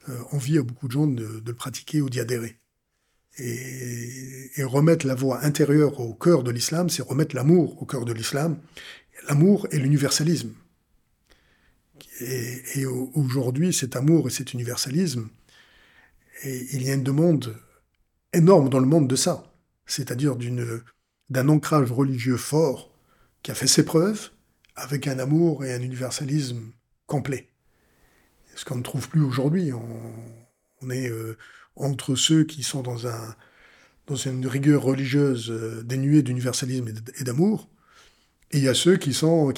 euh, 0.10 0.20
envie 0.32 0.58
à 0.58 0.64
beaucoup 0.64 0.88
de 0.88 0.94
gens 0.94 1.08
de, 1.08 1.44
le 1.46 1.54
pratiquer 1.54 2.02
ou 2.02 2.10
d'y 2.10 2.20
adhérer. 2.20 2.58
Et, 3.38 4.52
et 4.56 4.64
remettre 4.64 5.06
la 5.06 5.16
voie 5.16 5.44
intérieure 5.44 6.00
au 6.00 6.14
cœur 6.14 6.44
de 6.44 6.52
l'islam, 6.52 6.90
c'est 6.90 7.02
remettre 7.02 7.36
l'amour 7.36 7.82
au 7.82 7.86
cœur 7.86 8.06
de 8.06 8.14
l'islam, 8.14 8.58
l'amour 9.28 9.68
et 9.72 9.80
l'universalisme. 9.80 10.54
Et, 12.22 12.62
et 12.76 12.86
au- 12.86 13.12
aujourd'hui, 13.16 13.74
cet 13.74 13.96
amour 13.98 14.28
et 14.28 14.32
cet 14.32 14.54
universalisme, 14.54 15.28
il 16.44 16.84
y 16.84 16.92
a 16.92 16.94
une 16.94 17.04
demande 17.04 17.58
énorme 18.32 18.70
dans 18.70 18.80
le 18.80 18.86
monde 18.86 19.10
de 19.10 19.16
ça, 19.16 19.55
c'est-à-dire 19.86 20.36
d'un 21.30 21.50
ancrage 21.50 21.92
religieux 21.92 22.38
fort 22.38 22.92
qui 23.44 23.52
a 23.52 23.56
fait 23.56 23.68
ses 23.68 23.86
preuves, 23.86 24.32
avec 24.76 25.08
un 25.08 25.20
amour 25.20 25.64
et 25.64 25.74
un 25.74 25.82
universalisme 25.82 26.72
complet. 27.06 27.50
Ce 28.56 28.66
qu'on 28.66 28.76
ne 28.76 28.84
trouve 28.84 29.10
plus 29.10 29.22
aujourd'hui. 29.22 29.72
On, 29.74 30.90
est 30.90 31.10
euh, 31.10 31.38
entre 31.76 32.16
ceux 32.16 32.44
qui 32.44 32.62
sont 32.62 32.84
dans 32.84 33.08
un, 33.08 33.36
dans 34.08 34.16
une 34.16 34.46
rigueur 34.46 34.84
religieuse 34.84 35.50
euh, 35.50 35.84
dénuée 35.84 36.22
d'universalisme 36.22 36.88
et 37.18 37.24
d'amour. 37.24 37.70
Et 38.52 38.60
il 38.60 38.64
y 38.64 38.70
a 38.70 38.74
ceux 38.74 38.98
qui 38.98 39.14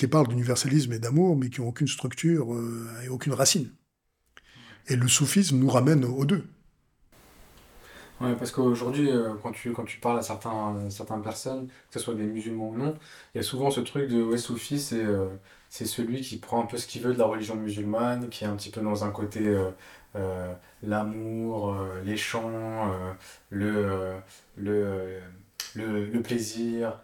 parlent 0.08 0.28
d'universalisme 0.28 0.94
et 0.94 1.00
d'amour, 1.00 1.36
mais 1.36 1.50
qui 1.50 1.62
n'ont 1.62 1.68
aucune 1.68 1.88
structure 1.88 2.54
euh, 2.54 2.88
et 3.04 3.10
aucune 3.10 3.34
racine. 3.34 3.70
Et 4.88 4.96
le 4.96 5.08
soufisme 5.08 5.58
nous 5.58 5.70
ramène 5.70 6.06
aux 6.06 6.26
deux. 6.26 6.46
Ouais, 8.20 8.36
parce 8.36 8.50
qu'aujourd'hui, 8.52 9.12
euh, 9.12 9.36
quand 9.44 9.52
tu, 9.52 9.72
quand 9.74 9.84
tu 9.86 10.00
parles 10.00 10.18
à 10.18 10.24
certains, 10.24 10.90
certaines 10.90 11.22
personnes, 11.22 11.68
que 11.68 11.74
ce 11.94 12.00
soit 12.00 12.16
des 12.16 12.24
musulmans 12.24 12.70
ou 12.70 12.76
non, 12.78 12.96
il 13.36 13.38
y 13.38 13.40
a 13.42 13.44
souvent 13.44 13.70
ce 13.70 13.80
truc 13.80 14.10
de 14.10 14.24
ouais, 14.24 14.38
soufi, 14.40 14.80
c'est 14.80 15.04
c'est 15.70 15.86
celui 15.86 16.22
qui 16.22 16.38
prend 16.38 16.64
un 16.64 16.66
peu 16.66 16.78
ce 16.78 16.88
qu'il 16.88 17.02
veut 17.04 17.14
de 17.14 17.20
la 17.20 17.26
religion 17.26 17.56
musulmane, 17.56 18.30
qui 18.30 18.44
est 18.46 18.48
un 18.48 18.56
petit 18.56 18.72
peu 18.72 18.82
dans 18.82 19.04
un 19.04 19.12
côté 19.12 19.42
euh, 20.18 20.54
l'amour, 20.84 21.74
euh, 21.74 22.02
les 22.04 22.18
chants, 22.18 22.92
euh, 22.92 23.14
le, 23.50 24.14
le, 24.58 25.20
le, 25.76 26.22
plaisir, 26.22 27.00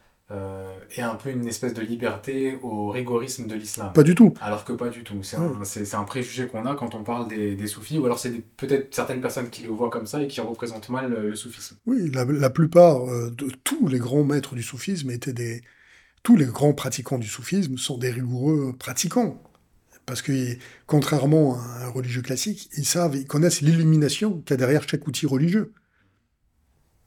et 0.95 1.01
un 1.01 1.15
peu 1.15 1.29
une 1.29 1.47
espèce 1.47 1.73
de 1.73 1.81
liberté 1.81 2.57
au 2.61 2.89
rigorisme 2.89 3.47
de 3.47 3.55
l'islam. 3.55 3.91
Pas 3.93 4.03
du 4.03 4.15
tout. 4.15 4.33
Alors 4.41 4.65
que 4.65 4.73
pas 4.73 4.89
du 4.89 5.03
tout. 5.03 5.21
C'est 5.23 5.37
un, 5.37 5.99
un, 5.99 6.03
préjugé 6.03 6.47
qu'on 6.47 6.65
a 6.65 6.75
quand 6.75 6.95
on 6.95 7.03
parle 7.03 7.27
des, 7.27 7.55
des 7.55 7.67
soufis, 7.67 7.97
ou 7.97 8.05
alors 8.05 8.19
c'est 8.19 8.41
peut-être 8.57 8.93
certaines 8.93 9.21
personnes 9.21 9.49
qui 9.49 9.63
le 9.63 9.69
voient 9.69 9.89
comme 9.89 10.05
ça 10.05 10.21
et 10.21 10.27
qui 10.27 10.41
représentent 10.41 10.89
mal 10.89 11.11
le, 11.11 11.35
soufisme. 11.35 11.77
Oui, 11.85 12.11
la, 12.11 12.25
la, 12.25 12.49
plupart 12.49 13.05
de 13.05 13.49
tous 13.63 13.87
les 13.87 13.99
grands 13.99 14.23
maîtres 14.23 14.55
du 14.55 14.63
soufisme 14.63 15.09
étaient 15.11 15.33
des... 15.33 15.61
Tous 16.23 16.37
les 16.37 16.45
grands 16.45 16.73
pratiquants 16.73 17.19
du 17.19 17.27
soufisme 17.27 17.77
sont 17.77 17.97
des 17.97 18.09
rigoureux 18.09 18.73
pratiquants. 18.79 19.41
Parce 20.05 20.21
que, 20.21 20.57
contrairement 20.85 21.57
à 21.57 21.85
un 21.85 21.89
religieux 21.89 22.21
classique, 22.21 22.69
ils 22.77 22.85
savent, 22.85 23.15
ils 23.15 23.25
connaissent 23.25 23.61
l'illumination 23.61 24.41
qu'il 24.41 24.51
y 24.51 24.53
a 24.53 24.57
derrière 24.57 24.87
chaque 24.87 25.07
outil 25.07 25.25
religieux. 25.25 25.73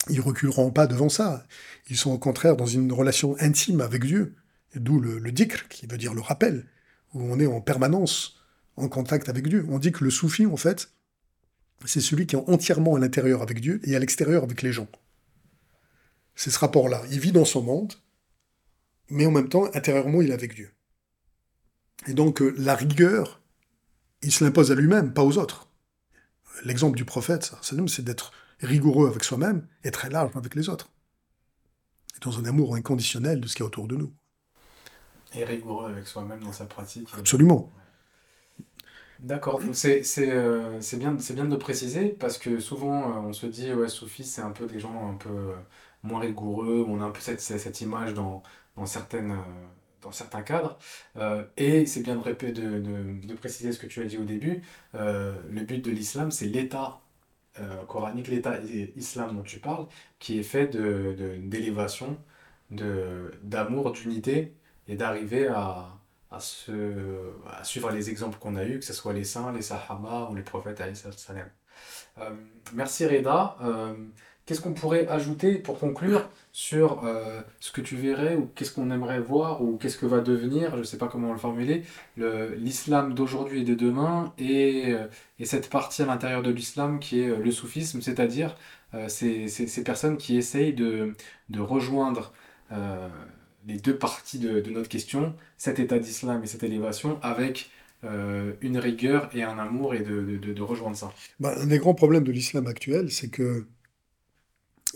Ils 0.09 0.21
reculeront 0.21 0.71
pas 0.71 0.87
devant 0.87 1.09
ça. 1.09 1.45
Ils 1.89 1.97
sont 1.97 2.13
au 2.13 2.19
contraire 2.19 2.57
dans 2.57 2.67
une 2.67 2.93
relation 2.93 3.37
intime 3.41 3.81
avec 3.81 4.05
Dieu. 4.05 4.35
D'où 4.75 5.01
le, 5.01 5.19
le 5.19 5.31
qui 5.31 5.87
veut 5.87 5.97
dire 5.97 6.13
le 6.13 6.21
rappel, 6.21 6.67
où 7.15 7.23
on 7.23 7.41
est 7.41 7.47
en 7.47 7.61
permanence 7.61 8.37
en 8.77 8.89
contact 8.89 9.29
avec 9.29 9.49
Dieu. 9.49 9.67
On 9.71 9.79
dit 9.79 9.93
que 9.93 10.05
le 10.05 10.11
soufi, 10.11 10.47
en 10.47 10.57
fait, 10.57 10.91
c'est 11.85 12.01
celui 12.01 12.27
qui 12.27 12.37
est 12.37 12.49
entièrement 12.49 12.95
à 12.95 12.99
l'intérieur 12.99 13.43
avec 13.43 13.61
Dieu 13.61 13.81
et 13.85 13.97
à 13.97 13.99
l'extérieur 13.99 14.43
avec 14.43 14.63
les 14.63 14.73
gens. 14.73 14.89
C'est 16.35 16.51
ce 16.51 16.59
rapport-là. 16.59 17.03
Il 17.11 17.21
vit 17.21 17.33
dans 17.33 17.45
son 17.45 17.63
monde, 17.63 17.95
mais 19.09 19.27
en 19.27 19.31
même 19.31 19.49
temps, 19.49 19.65
intérieurement, 19.75 20.21
il 20.23 20.31
est 20.31 20.35
avec 20.35 20.55
Dieu. 20.55 20.71
Et 22.07 22.13
donc 22.13 22.43
euh, 22.43 22.55
la 22.59 22.75
rigueur, 22.75 23.41
il 24.23 24.33
se 24.33 24.45
l'impose 24.45 24.71
à 24.71 24.75
lui-même, 24.75 25.13
pas 25.13 25.25
aux 25.25 25.39
autres. 25.39 25.69
L'exemple 26.65 26.97
du 26.97 27.05
prophète, 27.05 27.53
c'est 27.63 28.05
d'être 28.05 28.33
rigoureux 28.61 29.09
avec 29.09 29.25
soi-même 29.25 29.67
et 29.85 29.91
très 29.91 30.11
large 30.11 30.31
avec 30.37 30.55
les 30.55 30.69
autres. 30.69 30.89
Et 32.17 32.25
dans 32.25 32.39
un 32.39 32.45
amour 32.45 32.75
inconditionnel 32.75 33.41
de 33.41 33.47
ce 33.47 33.55
qui 33.55 33.63
est 33.63 33.67
autour 33.67 33.89
de 33.89 33.97
nous. 33.97 34.13
Et 35.35 35.45
rigoureux 35.45 35.91
avec 35.91 36.07
soi-même 36.07 36.41
dans 36.41 36.53
sa 36.53 36.67
pratique. 36.67 37.09
Absolument. 37.19 37.71
D'accord, 39.19 39.61
c'est 39.73 40.03
euh, 40.19 40.79
bien, 40.95 41.13
bien 41.13 41.45
de 41.47 41.57
préciser 41.57 42.11
parce 42.11 42.37
que 42.37 42.61
souvent 42.61 43.01
euh, 43.01 43.29
on 43.29 43.33
se 43.33 43.47
dit 43.47 43.73
ouais, 43.73 43.89
Sophie 43.89 44.25
c'est 44.25 44.43
un 44.43 44.51
peu 44.51 44.67
des 44.67 44.79
gens 44.79 45.11
un 45.11 45.15
peu 45.15 45.55
moins 46.03 46.21
rigoureux, 46.21 46.85
on 46.87 47.01
a 47.01 47.05
un 47.05 47.11
peu 47.11 47.21
cette, 47.21 47.41
cette 47.41 47.81
image 47.81 48.13
dans, 48.13 48.43
dans 48.77 48.85
certaines, 48.85 49.35
dans 50.07 50.13
certains 50.13 50.43
cadres. 50.43 50.79
Euh, 51.17 51.45
et 51.57 51.87
c'est 51.87 52.03
bien 52.03 52.17
de, 52.17 52.23
de, 52.23 53.27
de, 53.27 53.35
préciser 53.35 53.73
ce 53.73 53.79
que 53.79 53.87
tu 53.87 54.01
as 54.01 54.05
dit 54.05 54.19
au 54.19 54.25
début. 54.25 54.63
Euh, 54.95 55.35
le 55.51 55.63
but 55.63 55.85
de 55.85 55.91
l'islam, 55.91 56.31
c'est 56.31 56.47
l'état 56.47 57.01
euh, 57.61 57.85
coranique, 57.87 58.29
l'état 58.29 58.59
islam 58.97 59.37
dont 59.37 59.43
tu 59.43 59.59
parles, 59.61 59.87
qui 60.19 60.39
est 60.39 60.43
fait 60.43 60.69
d'élévation, 60.69 62.19
de, 62.71 63.33
d'amour, 63.43 63.93
d'unité, 63.93 64.55
et 64.89 64.97
d'arriver 64.97 65.49
à, 65.49 65.89
à, 66.31 66.39
à 66.39 67.65
suivre 67.65 67.91
les 67.91 68.11
exemples 68.11 68.39
qu'on 68.39 68.57
a 68.57 68.65
eus, 68.65 68.79
que 68.79 68.85
ce 68.85 68.93
soit 68.93 69.13
les 69.13 69.25
saints, 69.25 69.53
les 69.53 69.63
sahaba 69.63 70.29
ou 70.31 70.35
les 70.35 70.43
prophètes. 70.43 70.81
Euh, 72.19 72.31
merci 72.75 73.07
Reda. 73.07 73.57
Qu'est-ce 74.47 74.61
qu'on 74.61 74.75
pourrait 74.75 75.09
ajouter 75.09 75.57
pour 75.57 75.81
conclure 75.81 76.31
sur 76.53 77.05
euh, 77.05 77.43
ce 77.59 77.73
que 77.73 77.81
tu 77.81 77.97
verrais 77.97 78.37
ou 78.37 78.49
qu'est-ce 78.55 78.71
qu'on 78.73 78.93
aimerait 78.93 79.19
voir 79.19 79.61
ou 79.61 79.77
qu'est-ce 79.77 79.99
que 79.99 80.07
va 80.07 80.21
devenir, 80.21 80.71
je 80.71 80.79
ne 80.79 80.85
sais 80.85 80.99
pas 80.99 81.09
comment 81.09 81.33
le 81.33 81.39
formuler, 81.39 81.83
l'islam 82.17 83.13
d'aujourd'hui 83.13 83.63
et 83.63 83.65
de 83.65 83.75
demain 83.75 84.33
et, 84.39 84.95
euh, 84.95 85.09
et 85.41 85.47
cette 85.47 85.69
partie 85.69 86.03
à 86.03 86.07
l'intérieur 86.07 86.45
de 86.45 86.53
l'islam 86.53 87.01
qui 87.01 87.21
est 87.21 87.29
euh, 87.29 87.39
le 87.39 87.51
soufisme, 87.51 88.01
c'est-à-dire 88.01 88.57
ces, 89.09 89.49
ces, 89.49 89.85
personnes 89.85 90.17
qui 90.17 90.39
essayent 90.39 90.73
de, 90.73 91.13
de 91.51 91.61
rejoindre 91.61 92.33
les 93.67 93.77
deux 93.77 93.99
parties 93.99 94.39
de, 94.39 94.61
de, 94.61 94.71
notre 94.71 94.89
question, 94.89 95.35
cet 95.59 95.79
état 95.79 95.99
d'islam 95.99 96.43
et 96.43 96.47
cette 96.47 96.63
élévation, 96.63 97.19
avec 97.21 97.71
une 98.03 98.79
rigueur 98.79 99.29
et 99.35 99.43
un 99.43 99.59
amour 99.59 99.95
et 99.95 100.01
de, 100.01 100.39
de 100.39 100.63
rejoindre 100.63 100.97
ça. 100.97 101.13
Bah, 101.41 101.55
un 101.59 101.67
des 101.67 101.79
grands 101.79 101.93
problèmes 101.93 102.25
de 102.25 102.33
l'islam 102.33 102.67
actuel, 102.69 103.11
c'est 103.11 103.29
que 103.29 103.67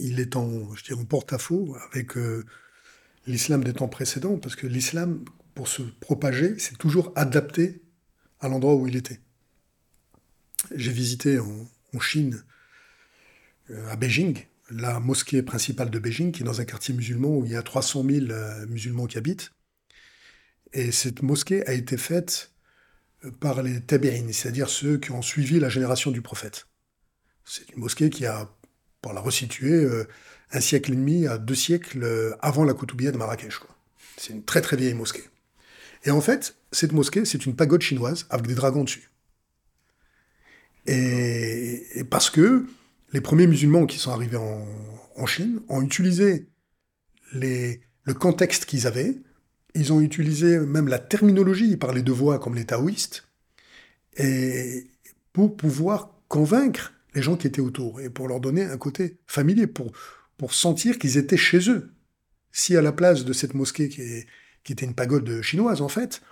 il 0.01 0.21
est 0.21 0.37
en, 0.37 0.75
je 0.75 0.85
dirais, 0.85 1.01
en 1.01 1.05
porte-à-faux 1.05 1.77
avec 1.91 2.17
euh, 2.17 2.45
l'islam 3.27 3.63
des 3.63 3.73
temps 3.73 3.89
précédents, 3.89 4.39
parce 4.39 4.57
que 4.57 4.67
l'islam, 4.67 5.25
pour 5.55 5.69
se 5.69 5.83
propager, 5.83 6.59
c'est 6.59 6.79
toujours 6.79 7.13
adapté 7.17 7.83
à 8.41 8.49
l'endroit 8.49 8.75
où 8.75 8.87
il 8.87 8.97
était. 8.97 9.21
J'ai 10.75 10.93
visité 10.93 11.39
en, 11.39 12.01
Chine, 12.01 12.45
euh, 13.71 13.91
à 13.91 13.97
Beijing, 13.97 14.47
la 14.71 15.01
mosquée 15.01 15.43
principale 15.43 15.91
de 15.91 15.99
Beijing, 15.99 16.33
qui 16.33 16.43
est 16.43 16.47
dans 16.47 16.61
un 16.61 16.65
quartier 16.65 16.95
musulman 16.95 17.37
où 17.37 17.45
il 17.45 17.53
y 17.53 17.57
a 17.57 17.63
300 17.63 18.05
000 18.09 18.27
euh, 18.31 18.67
musulmans 18.67 19.07
qui 19.07 19.19
habitent. 19.19 19.53
Et 20.73 20.93
cette 20.93 21.23
mosquée 21.23 21.67
a 21.67 21.73
été 21.73 21.97
faite 21.97 22.53
par 23.41 23.63
les 23.63 23.81
tabi'in, 23.81 24.33
c'est-à-dire 24.33 24.71
ceux 24.71 24.99
qui 24.99 25.11
ont 25.11 25.21
suivi 25.21 25.59
la 25.59 25.69
génération 25.69 26.11
du 26.11 26.23
prophète. 26.23 26.69
C'est 27.45 27.69
une 27.73 27.81
mosquée 27.81 28.09
qui 28.09 28.25
a 28.25 28.49
pour 29.01 29.13
la 29.13 29.21
resituer, 29.21 29.73
euh, 29.73 30.07
un 30.53 30.61
siècle 30.61 30.93
et 30.93 30.97
demi 30.97 31.27
à 31.27 31.39
deux 31.39 31.55
siècles 31.55 32.03
euh, 32.03 32.35
avant 32.41 32.65
la 32.65 32.75
Koutoubia 32.75 33.13
de 33.13 33.17
Marrakech. 33.17 33.61
C'est 34.17 34.33
une 34.33 34.45
très 34.45 34.61
très 34.61 34.77
vieille 34.77 34.95
mosquée. 34.95 35.25
Et 36.05 36.11
en 36.11 36.21
fait, 36.21 36.57
cette 36.73 36.93
mosquée, 36.93 37.25
c'est 37.25 37.47
une 37.47 37.55
pagode 37.55 37.83
chinoise 37.83 38.27
avec 38.31 38.47
des 38.47 38.55
dragons 38.55 38.85
dessus. 38.85 39.11
Et, 40.87 42.05
parce 42.11 42.31
que 42.31 42.67
les 43.13 43.21
premiers 43.21 43.47
musulmans 43.47 43.87
qui 43.87 43.99
sont 43.99 44.11
arrivés 44.11 44.39
en, 44.39 44.67
Chine 45.27 45.61
ont 45.69 45.83
utilisé 45.83 46.49
le 47.35 48.15
contexte 48.15 48.65
qu'ils 48.65 48.87
avaient, 48.87 49.19
ils 49.75 49.93
ont 49.93 50.01
utilisé 50.01 50.59
même 50.59 50.89
la 50.89 50.99
terminologie, 50.99 51.69
ils 51.69 51.79
parlaient 51.79 52.03
de 52.03 52.11
voix 52.11 52.39
comme 52.39 52.55
les 52.55 52.65
taoïstes, 52.65 53.29
et 54.17 54.87
pour 55.35 55.59
pouvoir 55.59 56.15
convaincre 56.29 56.95
les 57.15 57.23
gens 57.23 57.37
qui 57.37 57.47
étaient 57.47 57.61
autour, 57.61 58.01
et 58.01 58.11
pour 58.11 58.29
leur 58.29 58.41
donner 58.41 58.63
un 58.63 58.79
côté 58.79 59.19
familier, 59.27 59.67
pour, 59.67 59.93
pour 60.37 60.55
sentir 60.55 60.99
qu'ils 60.99 61.17
étaient 61.17 61.37
chez 61.37 61.71
eux. 61.71 61.91
Si 62.53 62.77
à 62.77 62.83
la 62.83 62.93
place 62.93 63.25
de 63.25 63.33
cette 63.33 63.55
mosquée 63.55 63.89
qui, 63.89 64.03
qui 64.65 64.73
était 64.73 64.87
une 64.87 64.95
pagode 64.95 65.43
chinoise, 65.43 65.81
en 65.81 65.89
fait, 65.89 66.23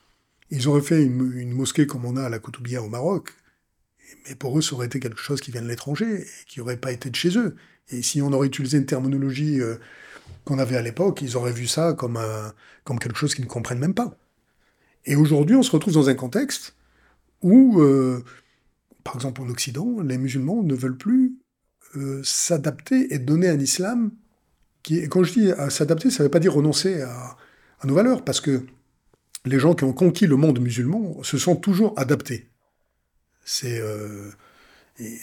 ils 0.50 0.68
auraient 0.68 0.82
fait 0.82 1.02
une, 1.02 1.52
mosquée 1.52 1.86
comme 1.86 2.04
on 2.04 2.16
a 2.16 2.24
à 2.24 2.28
la 2.28 2.38
Koutoubia 2.38 2.82
au 2.82 2.88
Maroc, 2.88 3.34
mais 4.28 4.34
pour 4.34 4.58
eux, 4.58 4.62
ça 4.62 4.74
aurait 4.74 4.86
été 4.86 5.00
quelque 5.00 5.20
chose 5.20 5.40
qui 5.40 5.50
vient 5.50 5.62
de 5.62 5.68
l'étranger, 5.68 6.22
et 6.22 6.44
qui 6.46 6.58
n'aurait 6.60 6.76
pas 6.76 6.92
été 6.92 7.10
de 7.10 7.16
chez 7.16 7.36
eux. 7.38 7.56
Et 7.90 8.02
si 8.02 8.20
on 8.22 8.32
aurait 8.32 8.46
utilisé 8.46 8.78
une 8.78 8.86
terminologie 8.86 9.60
euh, 9.60 9.76
qu'on 10.44 10.58
avait 10.58 10.76
à 10.76 10.82
l'époque, 10.82 11.22
ils 11.22 11.36
auraient 11.36 11.52
vu 11.52 11.66
ça 11.66 11.92
comme, 11.94 12.18
comme 12.84 12.98
quelque 12.98 13.16
chose 13.16 13.34
qu'ils 13.34 13.44
ne 13.44 13.50
comprennent 13.50 13.78
même 13.78 13.94
pas. 13.94 14.16
Et 15.04 15.16
aujourd'hui, 15.16 15.56
on 15.56 15.62
se 15.62 15.70
retrouve 15.70 15.94
dans 15.94 16.08
un 16.08 16.14
contexte 16.14 16.74
où 17.42 17.80
euh, 17.80 18.24
par 19.04 19.14
exemple 19.14 19.42
en 19.42 19.48
Occident, 19.48 20.00
les 20.02 20.18
musulmans 20.18 20.62
ne 20.62 20.74
veulent 20.74 20.96
plus 20.96 21.38
euh, 21.96 22.20
s'adapter 22.22 23.14
et 23.14 23.18
donner 23.18 23.48
un 23.48 23.58
islam 23.58 24.10
qui 24.82 25.08
quand 25.08 25.24
je 25.24 25.32
dis 25.32 25.50
s'adapter, 25.70 26.10
ça 26.10 26.22
ne 26.22 26.24
veut 26.28 26.30
pas 26.30 26.38
dire 26.38 26.52
renoncer 26.52 27.00
à, 27.00 27.36
nos 27.84 27.94
valeurs, 27.94 28.24
parce 28.24 28.40
que 28.40 28.66
les 29.44 29.58
gens 29.58 29.74
qui 29.74 29.84
ont 29.84 29.92
conquis 29.92 30.26
le 30.26 30.36
monde 30.36 30.60
musulman 30.60 31.22
se 31.22 31.38
sont 31.38 31.56
toujours 31.56 31.94
adaptés. 31.96 32.50
Euh, 33.64 34.30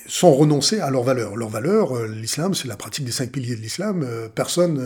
sans 0.07 0.31
renoncer 0.31 0.79
à 0.79 0.89
leurs 0.89 1.03
valeurs. 1.03 1.35
Leurs 1.35 1.49
valeurs, 1.49 1.95
euh, 1.95 2.07
l'islam, 2.07 2.55
c'est 2.55 2.67
la 2.67 2.77
pratique 2.77 3.05
des 3.05 3.11
cinq 3.11 3.31
piliers 3.31 3.55
de 3.55 3.61
l'islam. 3.61 4.07
personne 4.33 4.81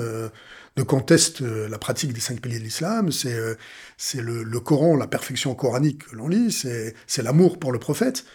ne 0.78 0.84
conteste 0.84 1.42
la 1.42 1.78
pratique 1.78 2.12
des 2.12 2.20
cinq 2.20 2.42
piliers 2.42 2.60
de 2.60 2.64
l'islam. 2.64 3.12
C'est 3.12 4.22
le, 4.22 4.60
Coran, 4.60 4.98
la 4.98 5.08
perfection 5.08 5.56
coranique 5.56 6.10
que 6.10 6.16
l'on 6.16 6.28
lit. 6.28 6.52
C'est 6.52 7.24
l'amour 7.24 7.60
pour 7.60 7.72
le 7.72 7.80
prophète. 7.80 8.26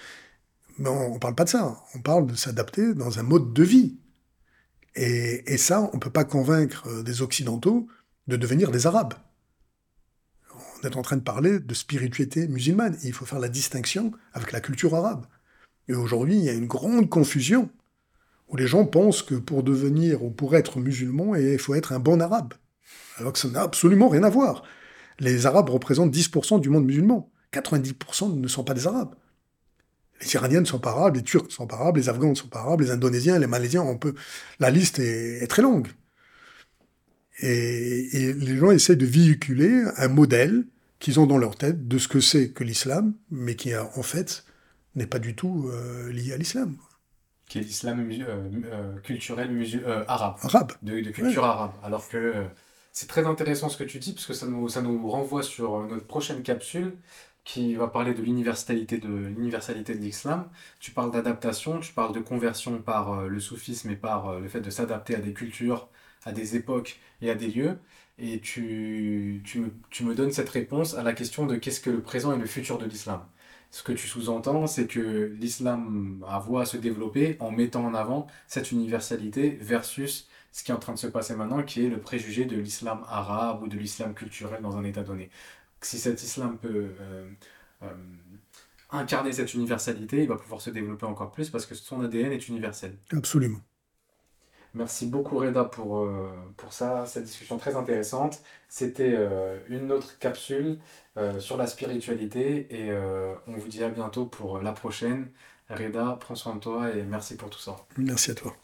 Mais 0.79 0.89
on 0.89 1.15
ne 1.15 1.19
parle 1.19 1.35
pas 1.35 1.45
de 1.45 1.51
ça. 1.51 1.83
On 1.95 2.01
parle 2.01 2.27
de 2.27 2.35
s'adapter 2.35 2.95
dans 2.95 3.19
un 3.19 3.23
mode 3.23 3.53
de 3.53 3.63
vie. 3.63 3.97
Et, 4.97 5.57
ça, 5.59 5.91
on 5.93 5.97
ne 5.97 6.01
peut 6.01 6.11
pas 6.11 6.25
convaincre 6.25 6.87
euh, 6.87 7.03
des 7.03 7.21
Occidentaux 7.21 7.89
de 8.29 8.37
devenir 8.37 8.71
des 8.71 8.87
Arabes. 8.87 9.15
On 10.55 10.87
est 10.87 10.97
en 10.97 11.03
train 11.03 11.17
de 11.17 11.23
parler 11.23 11.59
de 11.59 11.75
spiritualité 11.75 12.47
musulmane. 12.47 12.97
il 13.03 13.13
faut 13.13 13.25
faire 13.25 13.41
la 13.41 13.49
distinction 13.49 14.13
avec 14.35 14.53
la 14.53 14.61
culture 14.61 14.95
arabe. 14.95 15.27
Et 15.89 15.95
aujourd'hui, 15.95 16.37
il 16.37 16.45
y 16.45 16.49
a 16.49 16.53
une 16.53 16.67
grande 16.67 17.09
confusion 17.09 17.71
où 18.49 18.57
les 18.57 18.67
gens 18.67 18.85
pensent 18.85 19.23
que 19.23 19.35
pour 19.35 19.63
devenir 19.63 20.23
ou 20.23 20.31
pour 20.31 20.55
être 20.55 20.79
musulman, 20.79 21.35
il 21.35 21.59
faut 21.59 21.75
être 21.75 21.93
un 21.93 21.99
bon 21.99 22.21
arabe. 22.21 22.55
Alors 23.17 23.33
que 23.33 23.39
ça 23.39 23.49
n'a 23.49 23.63
absolument 23.63 24.09
rien 24.09 24.23
à 24.23 24.31
voir. 24.31 24.63
Les 25.19 25.47
Arabes 25.47 25.71
représentent 25.71 26.15
10% 26.15 26.61
du 26.61 26.69
monde 26.69 26.85
musulman. 26.85 27.31
90% 27.53 28.39
ne 28.39 28.49
sont 28.49 28.65
pas 28.65 28.75
des 28.75 28.87
Arabes. 28.87 29.15
Les 30.20 30.35
Iraniens 30.35 30.61
ne 30.61 30.64
sont 30.64 30.79
pas 30.79 30.90
arabes, 30.90 31.16
les 31.16 31.22
Turcs 31.22 31.46
ne 31.46 31.50
sont 31.50 31.66
pas 31.66 31.77
arabes, 31.77 31.96
les 31.96 32.09
Afghans 32.09 32.31
ne 32.31 32.35
sont 32.35 32.48
pas 32.48 32.61
arabes, 32.61 32.81
les 32.81 32.90
Indonésiens, 32.90 33.38
les 33.38 33.46
Malaisiens, 33.46 33.83
on 33.83 33.98
peut... 33.98 34.14
La 34.59 34.70
liste 34.70 34.98
est, 34.98 35.46
très 35.48 35.62
longue. 35.62 35.88
Et, 37.40 38.33
les 38.33 38.57
gens 38.57 38.70
essaient 38.70 38.96
de 38.96 39.07
véhiculer 39.07 39.83
un 39.96 40.09
modèle 40.09 40.66
qu'ils 41.00 41.20
ont 41.20 41.27
dans 41.27 41.38
leur 41.38 41.57
tête 41.57 41.88
de 41.88 41.98
ce 41.98 42.09
que 42.09 42.20
c'est 42.20 42.50
que 42.50 42.64
l'islam, 42.64 43.14
mais 43.31 43.57
qui 43.57 43.77
en 43.77 44.03
fait 44.03 44.44
n'est 44.94 45.07
pas 45.07 45.18
du 45.18 45.35
tout 45.35 45.68
euh, 45.68 46.11
lié 46.12 46.33
à 46.33 46.37
l'islam. 46.37 46.77
Qui 47.48 47.59
est 47.59 47.62
l'islam 47.62 48.09
euh, 48.11 48.48
euh, 48.64 48.98
culturel 49.00 49.50
arabe. 50.09 50.37
Arabe. 50.42 50.72
De, 50.83 51.00
culture 51.11 51.44
arabe. 51.44 51.72
Alors 51.83 52.09
que 52.09 52.46
c'est 52.92 53.09
très 53.09 53.27
intéressant 53.27 53.68
ce 53.68 53.77
que 53.77 53.85
tu 53.85 53.98
dis, 53.98 54.12
parce 54.12 54.27
que 54.27 54.33
ça 54.33 54.46
nous, 54.46 54.68
ça 54.68 54.81
nous 54.81 55.09
renvoie 55.11 55.42
sur 55.42 55.87
notre 55.87 56.07
prochaine 56.07 56.42
capsule 56.42 56.94
qui 57.44 57.74
va 57.74 57.88
parler 57.88 58.14
de 58.14 58.22
l'universalité 58.22 58.98
de 58.98 59.09
l'universalité 59.09 59.94
de 59.94 60.00
l'islam. 60.00 60.48
Tu 60.80 60.90
parles 60.92 61.11
d'adaptation, 61.12 61.80
tu 61.80 61.92
parles 61.92 62.14
de 62.14 62.20
conversion 62.20 62.80
par 62.83 63.22
le 63.28 63.40
soufisme 63.40 63.90
et 63.90 63.96
par 63.96 64.40
le 64.40 64.48
fait 64.48 64.61
de 64.61 64.70
s'adapter 64.70 65.14
à 65.14 65.18
des 65.20 65.33
cultures, 65.35 65.88
à 66.24 66.33
des 66.33 66.57
époques 66.57 66.98
et 67.20 67.30
à 67.30 67.35
des 67.35 67.48
lieux. 67.48 67.78
Et 68.18 68.40
tu, 68.40 69.42
tu, 69.44 69.61
me, 69.61 69.70
tu 69.90 70.04
me 70.04 70.14
donnes 70.14 70.30
cette 70.33 70.48
réponse 70.48 70.94
à 70.94 71.02
la 71.02 71.12
question 71.12 71.46
de 71.46 71.57
qu'est-ce 71.57 71.80
que 71.80 71.90
le 71.90 72.00
présent 72.02 72.33
et 72.35 72.38
le 72.38 72.46
futur 72.46 72.78
de 72.78 72.87
l'islam. 72.87 73.20
Ce 73.70 73.83
que 73.83 73.92
tu 73.92 74.07
sous-entends, 74.07 74.66
c'est 74.68 74.87
que 74.87 75.35
l'islam 75.40 76.24
a 76.28 76.38
voie 76.38 76.62
à 76.62 76.66
se 76.66 76.76
développer 76.76 77.37
en 77.40 77.50
mettant 77.50 77.85
en 77.85 77.94
avant 77.94 78.26
cette 78.46 78.70
universalité 78.70 79.59
versus 79.61 80.28
ce 80.52 80.62
qui 80.62 80.70
est 80.70 80.74
en 80.74 80.78
train 80.78 80.92
de 80.94 80.98
se 80.98 81.09
passer 81.09 81.35
maintenant, 81.35 81.64
qui 81.64 81.85
est 81.85 81.88
le 81.88 81.98
préjugé 82.00 82.44
de 82.44 82.57
l'islam 82.57 83.04
arabe 83.09 83.62
ou 83.64 83.68
de 83.68 83.76
l'islam 83.76 84.14
culturel 84.14 84.62
dans 84.62 84.76
un 84.76 84.85
état 84.85 85.02
donné. 85.02 85.28
Si 85.85 85.99
cet 85.99 86.23
islam 86.23 86.59
peut 86.59 86.88
euh, 87.01 87.29
euh, 87.83 87.88
incarner 88.90 89.33
cette 89.33 89.55
universalité, 89.55 90.23
il 90.23 90.29
va 90.29 90.37
pouvoir 90.37 90.61
se 90.61 90.70
développer 90.70 91.07
encore 91.07 91.33
plus 91.33 91.51
parce 91.51 91.66
que 91.66 91.75
son 91.75 92.03
ADN 92.03 92.33
est 92.33 92.49
universel. 92.49 92.97
Absolument. 93.12 93.61
Merci 94.75 95.07
beaucoup 95.07 95.38
Reda 95.38 95.64
pour, 95.64 95.99
euh, 95.99 96.29
pour 96.57 96.73
ça, 96.73 97.07
cette 97.07 97.25
discussion 97.25 97.59
très 97.59 97.77
intéressante. 97.77 98.42
C'était 98.68 99.14
euh, 99.16 99.59
une 99.68 99.92
autre 99.92 100.18
capsule 100.18 100.79
euh, 101.16 101.38
sur 101.38 101.57
la 101.57 101.68
spiritualité 101.68 102.66
et 102.75 102.92
on 103.47 103.57
vous 103.57 103.68
dit 103.68 103.85
à 103.85 103.88
bientôt 103.88 104.27
pour 104.27 104.59
la 104.61 104.73
prochaine. 104.73 105.29
Reda, 105.70 106.18
prends 106.20 106.35
soin 106.35 106.57
de 106.57 106.61
toi 106.61 106.90
et 106.90 107.05
merci 107.05 107.37
pour 107.37 107.51
tout 107.51 107.61
ça. 107.61 107.77
Merci 107.97 108.33
à 108.33 108.35
toi. 108.35 108.55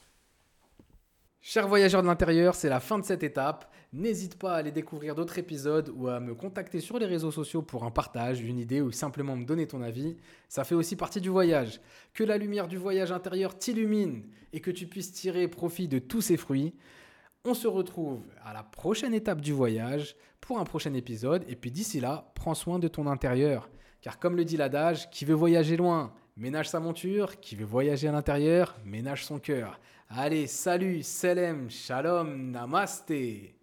Chers 1.43 1.69
voyageurs 1.69 2.03
de 2.03 2.07
l'intérieur, 2.07 2.55
c'est 2.55 2.69
la 2.69 2.81
fin 2.81 2.99
de 2.99 3.05
cette 3.05 3.23
étape. 3.23 3.73
N'hésite 3.95 4.39
pas 4.39 4.53
à 4.53 4.57
aller 4.59 4.73
découvrir 4.73 5.15
d'autres 5.15 5.39
épisodes 5.39 5.91
ou 5.97 6.07
à 6.07 6.21
me 6.21 6.35
contacter 6.35 6.81
sur 6.81 6.99
les 6.99 7.07
réseaux 7.07 7.31
sociaux 7.31 7.63
pour 7.63 7.85
un 7.85 7.91
partage, 7.91 8.43
une 8.43 8.59
idée 8.59 8.83
ou 8.83 8.93
simplement 8.93 9.37
me 9.37 9.47
donner 9.47 9.67
ton 9.67 9.81
avis. 9.81 10.19
Ça 10.51 10.65
fait 10.65 10.75
aussi 10.75 10.97
partie 10.97 11.21
du 11.21 11.31
voyage. 11.31 11.81
Que 12.13 12.25
la 12.25 12.37
lumière 12.37 12.69
du 12.69 12.77
voyage 12.77 13.11
intérieur 13.11 13.57
t'illumine 13.57 14.27
et 14.53 14.61
que 14.61 14.71
tu 14.71 14.87
puisses 14.87 15.13
tirer 15.13 15.49
profit 15.49 15.89
de 15.89 15.99
tous 15.99 16.21
ces 16.21 16.37
fruits. 16.37 16.75
On 17.47 17.55
se 17.55 17.67
retrouve 17.67 18.21
à 18.45 18.53
la 18.53 18.63
prochaine 18.63 19.15
étape 19.15 19.41
du 19.41 19.55
voyage 19.55 20.17
pour 20.43 20.59
un 20.59 20.65
prochain 20.65 20.93
épisode. 20.93 21.43
Et 21.49 21.57
puis 21.57 21.71
d'ici 21.71 22.01
là, 22.01 22.31
prends 22.35 22.55
soin 22.55 22.79
de 22.79 22.87
ton 22.87 23.07
intérieur. 23.07 23.71
Car 24.03 24.19
comme 24.19 24.37
le 24.37 24.45
dit 24.45 24.59
l'adage, 24.59 25.11
qui 25.11 25.25
veut 25.25 25.35
voyager 25.35 25.79
loin, 25.79 26.13
ménage 26.37 26.69
sa 26.69 26.81
monture. 26.81 27.41
Qui 27.41 27.57
veut 27.57 27.65
voyager 27.65 28.09
à 28.09 28.13
l'intérieur, 28.13 28.77
ménage 28.85 29.25
son 29.25 29.39
cœur. 29.39 29.81
Allez, 30.13 30.49
salut, 30.49 31.05
salam, 31.05 31.71
shalom, 31.71 32.51
namaste. 32.51 33.60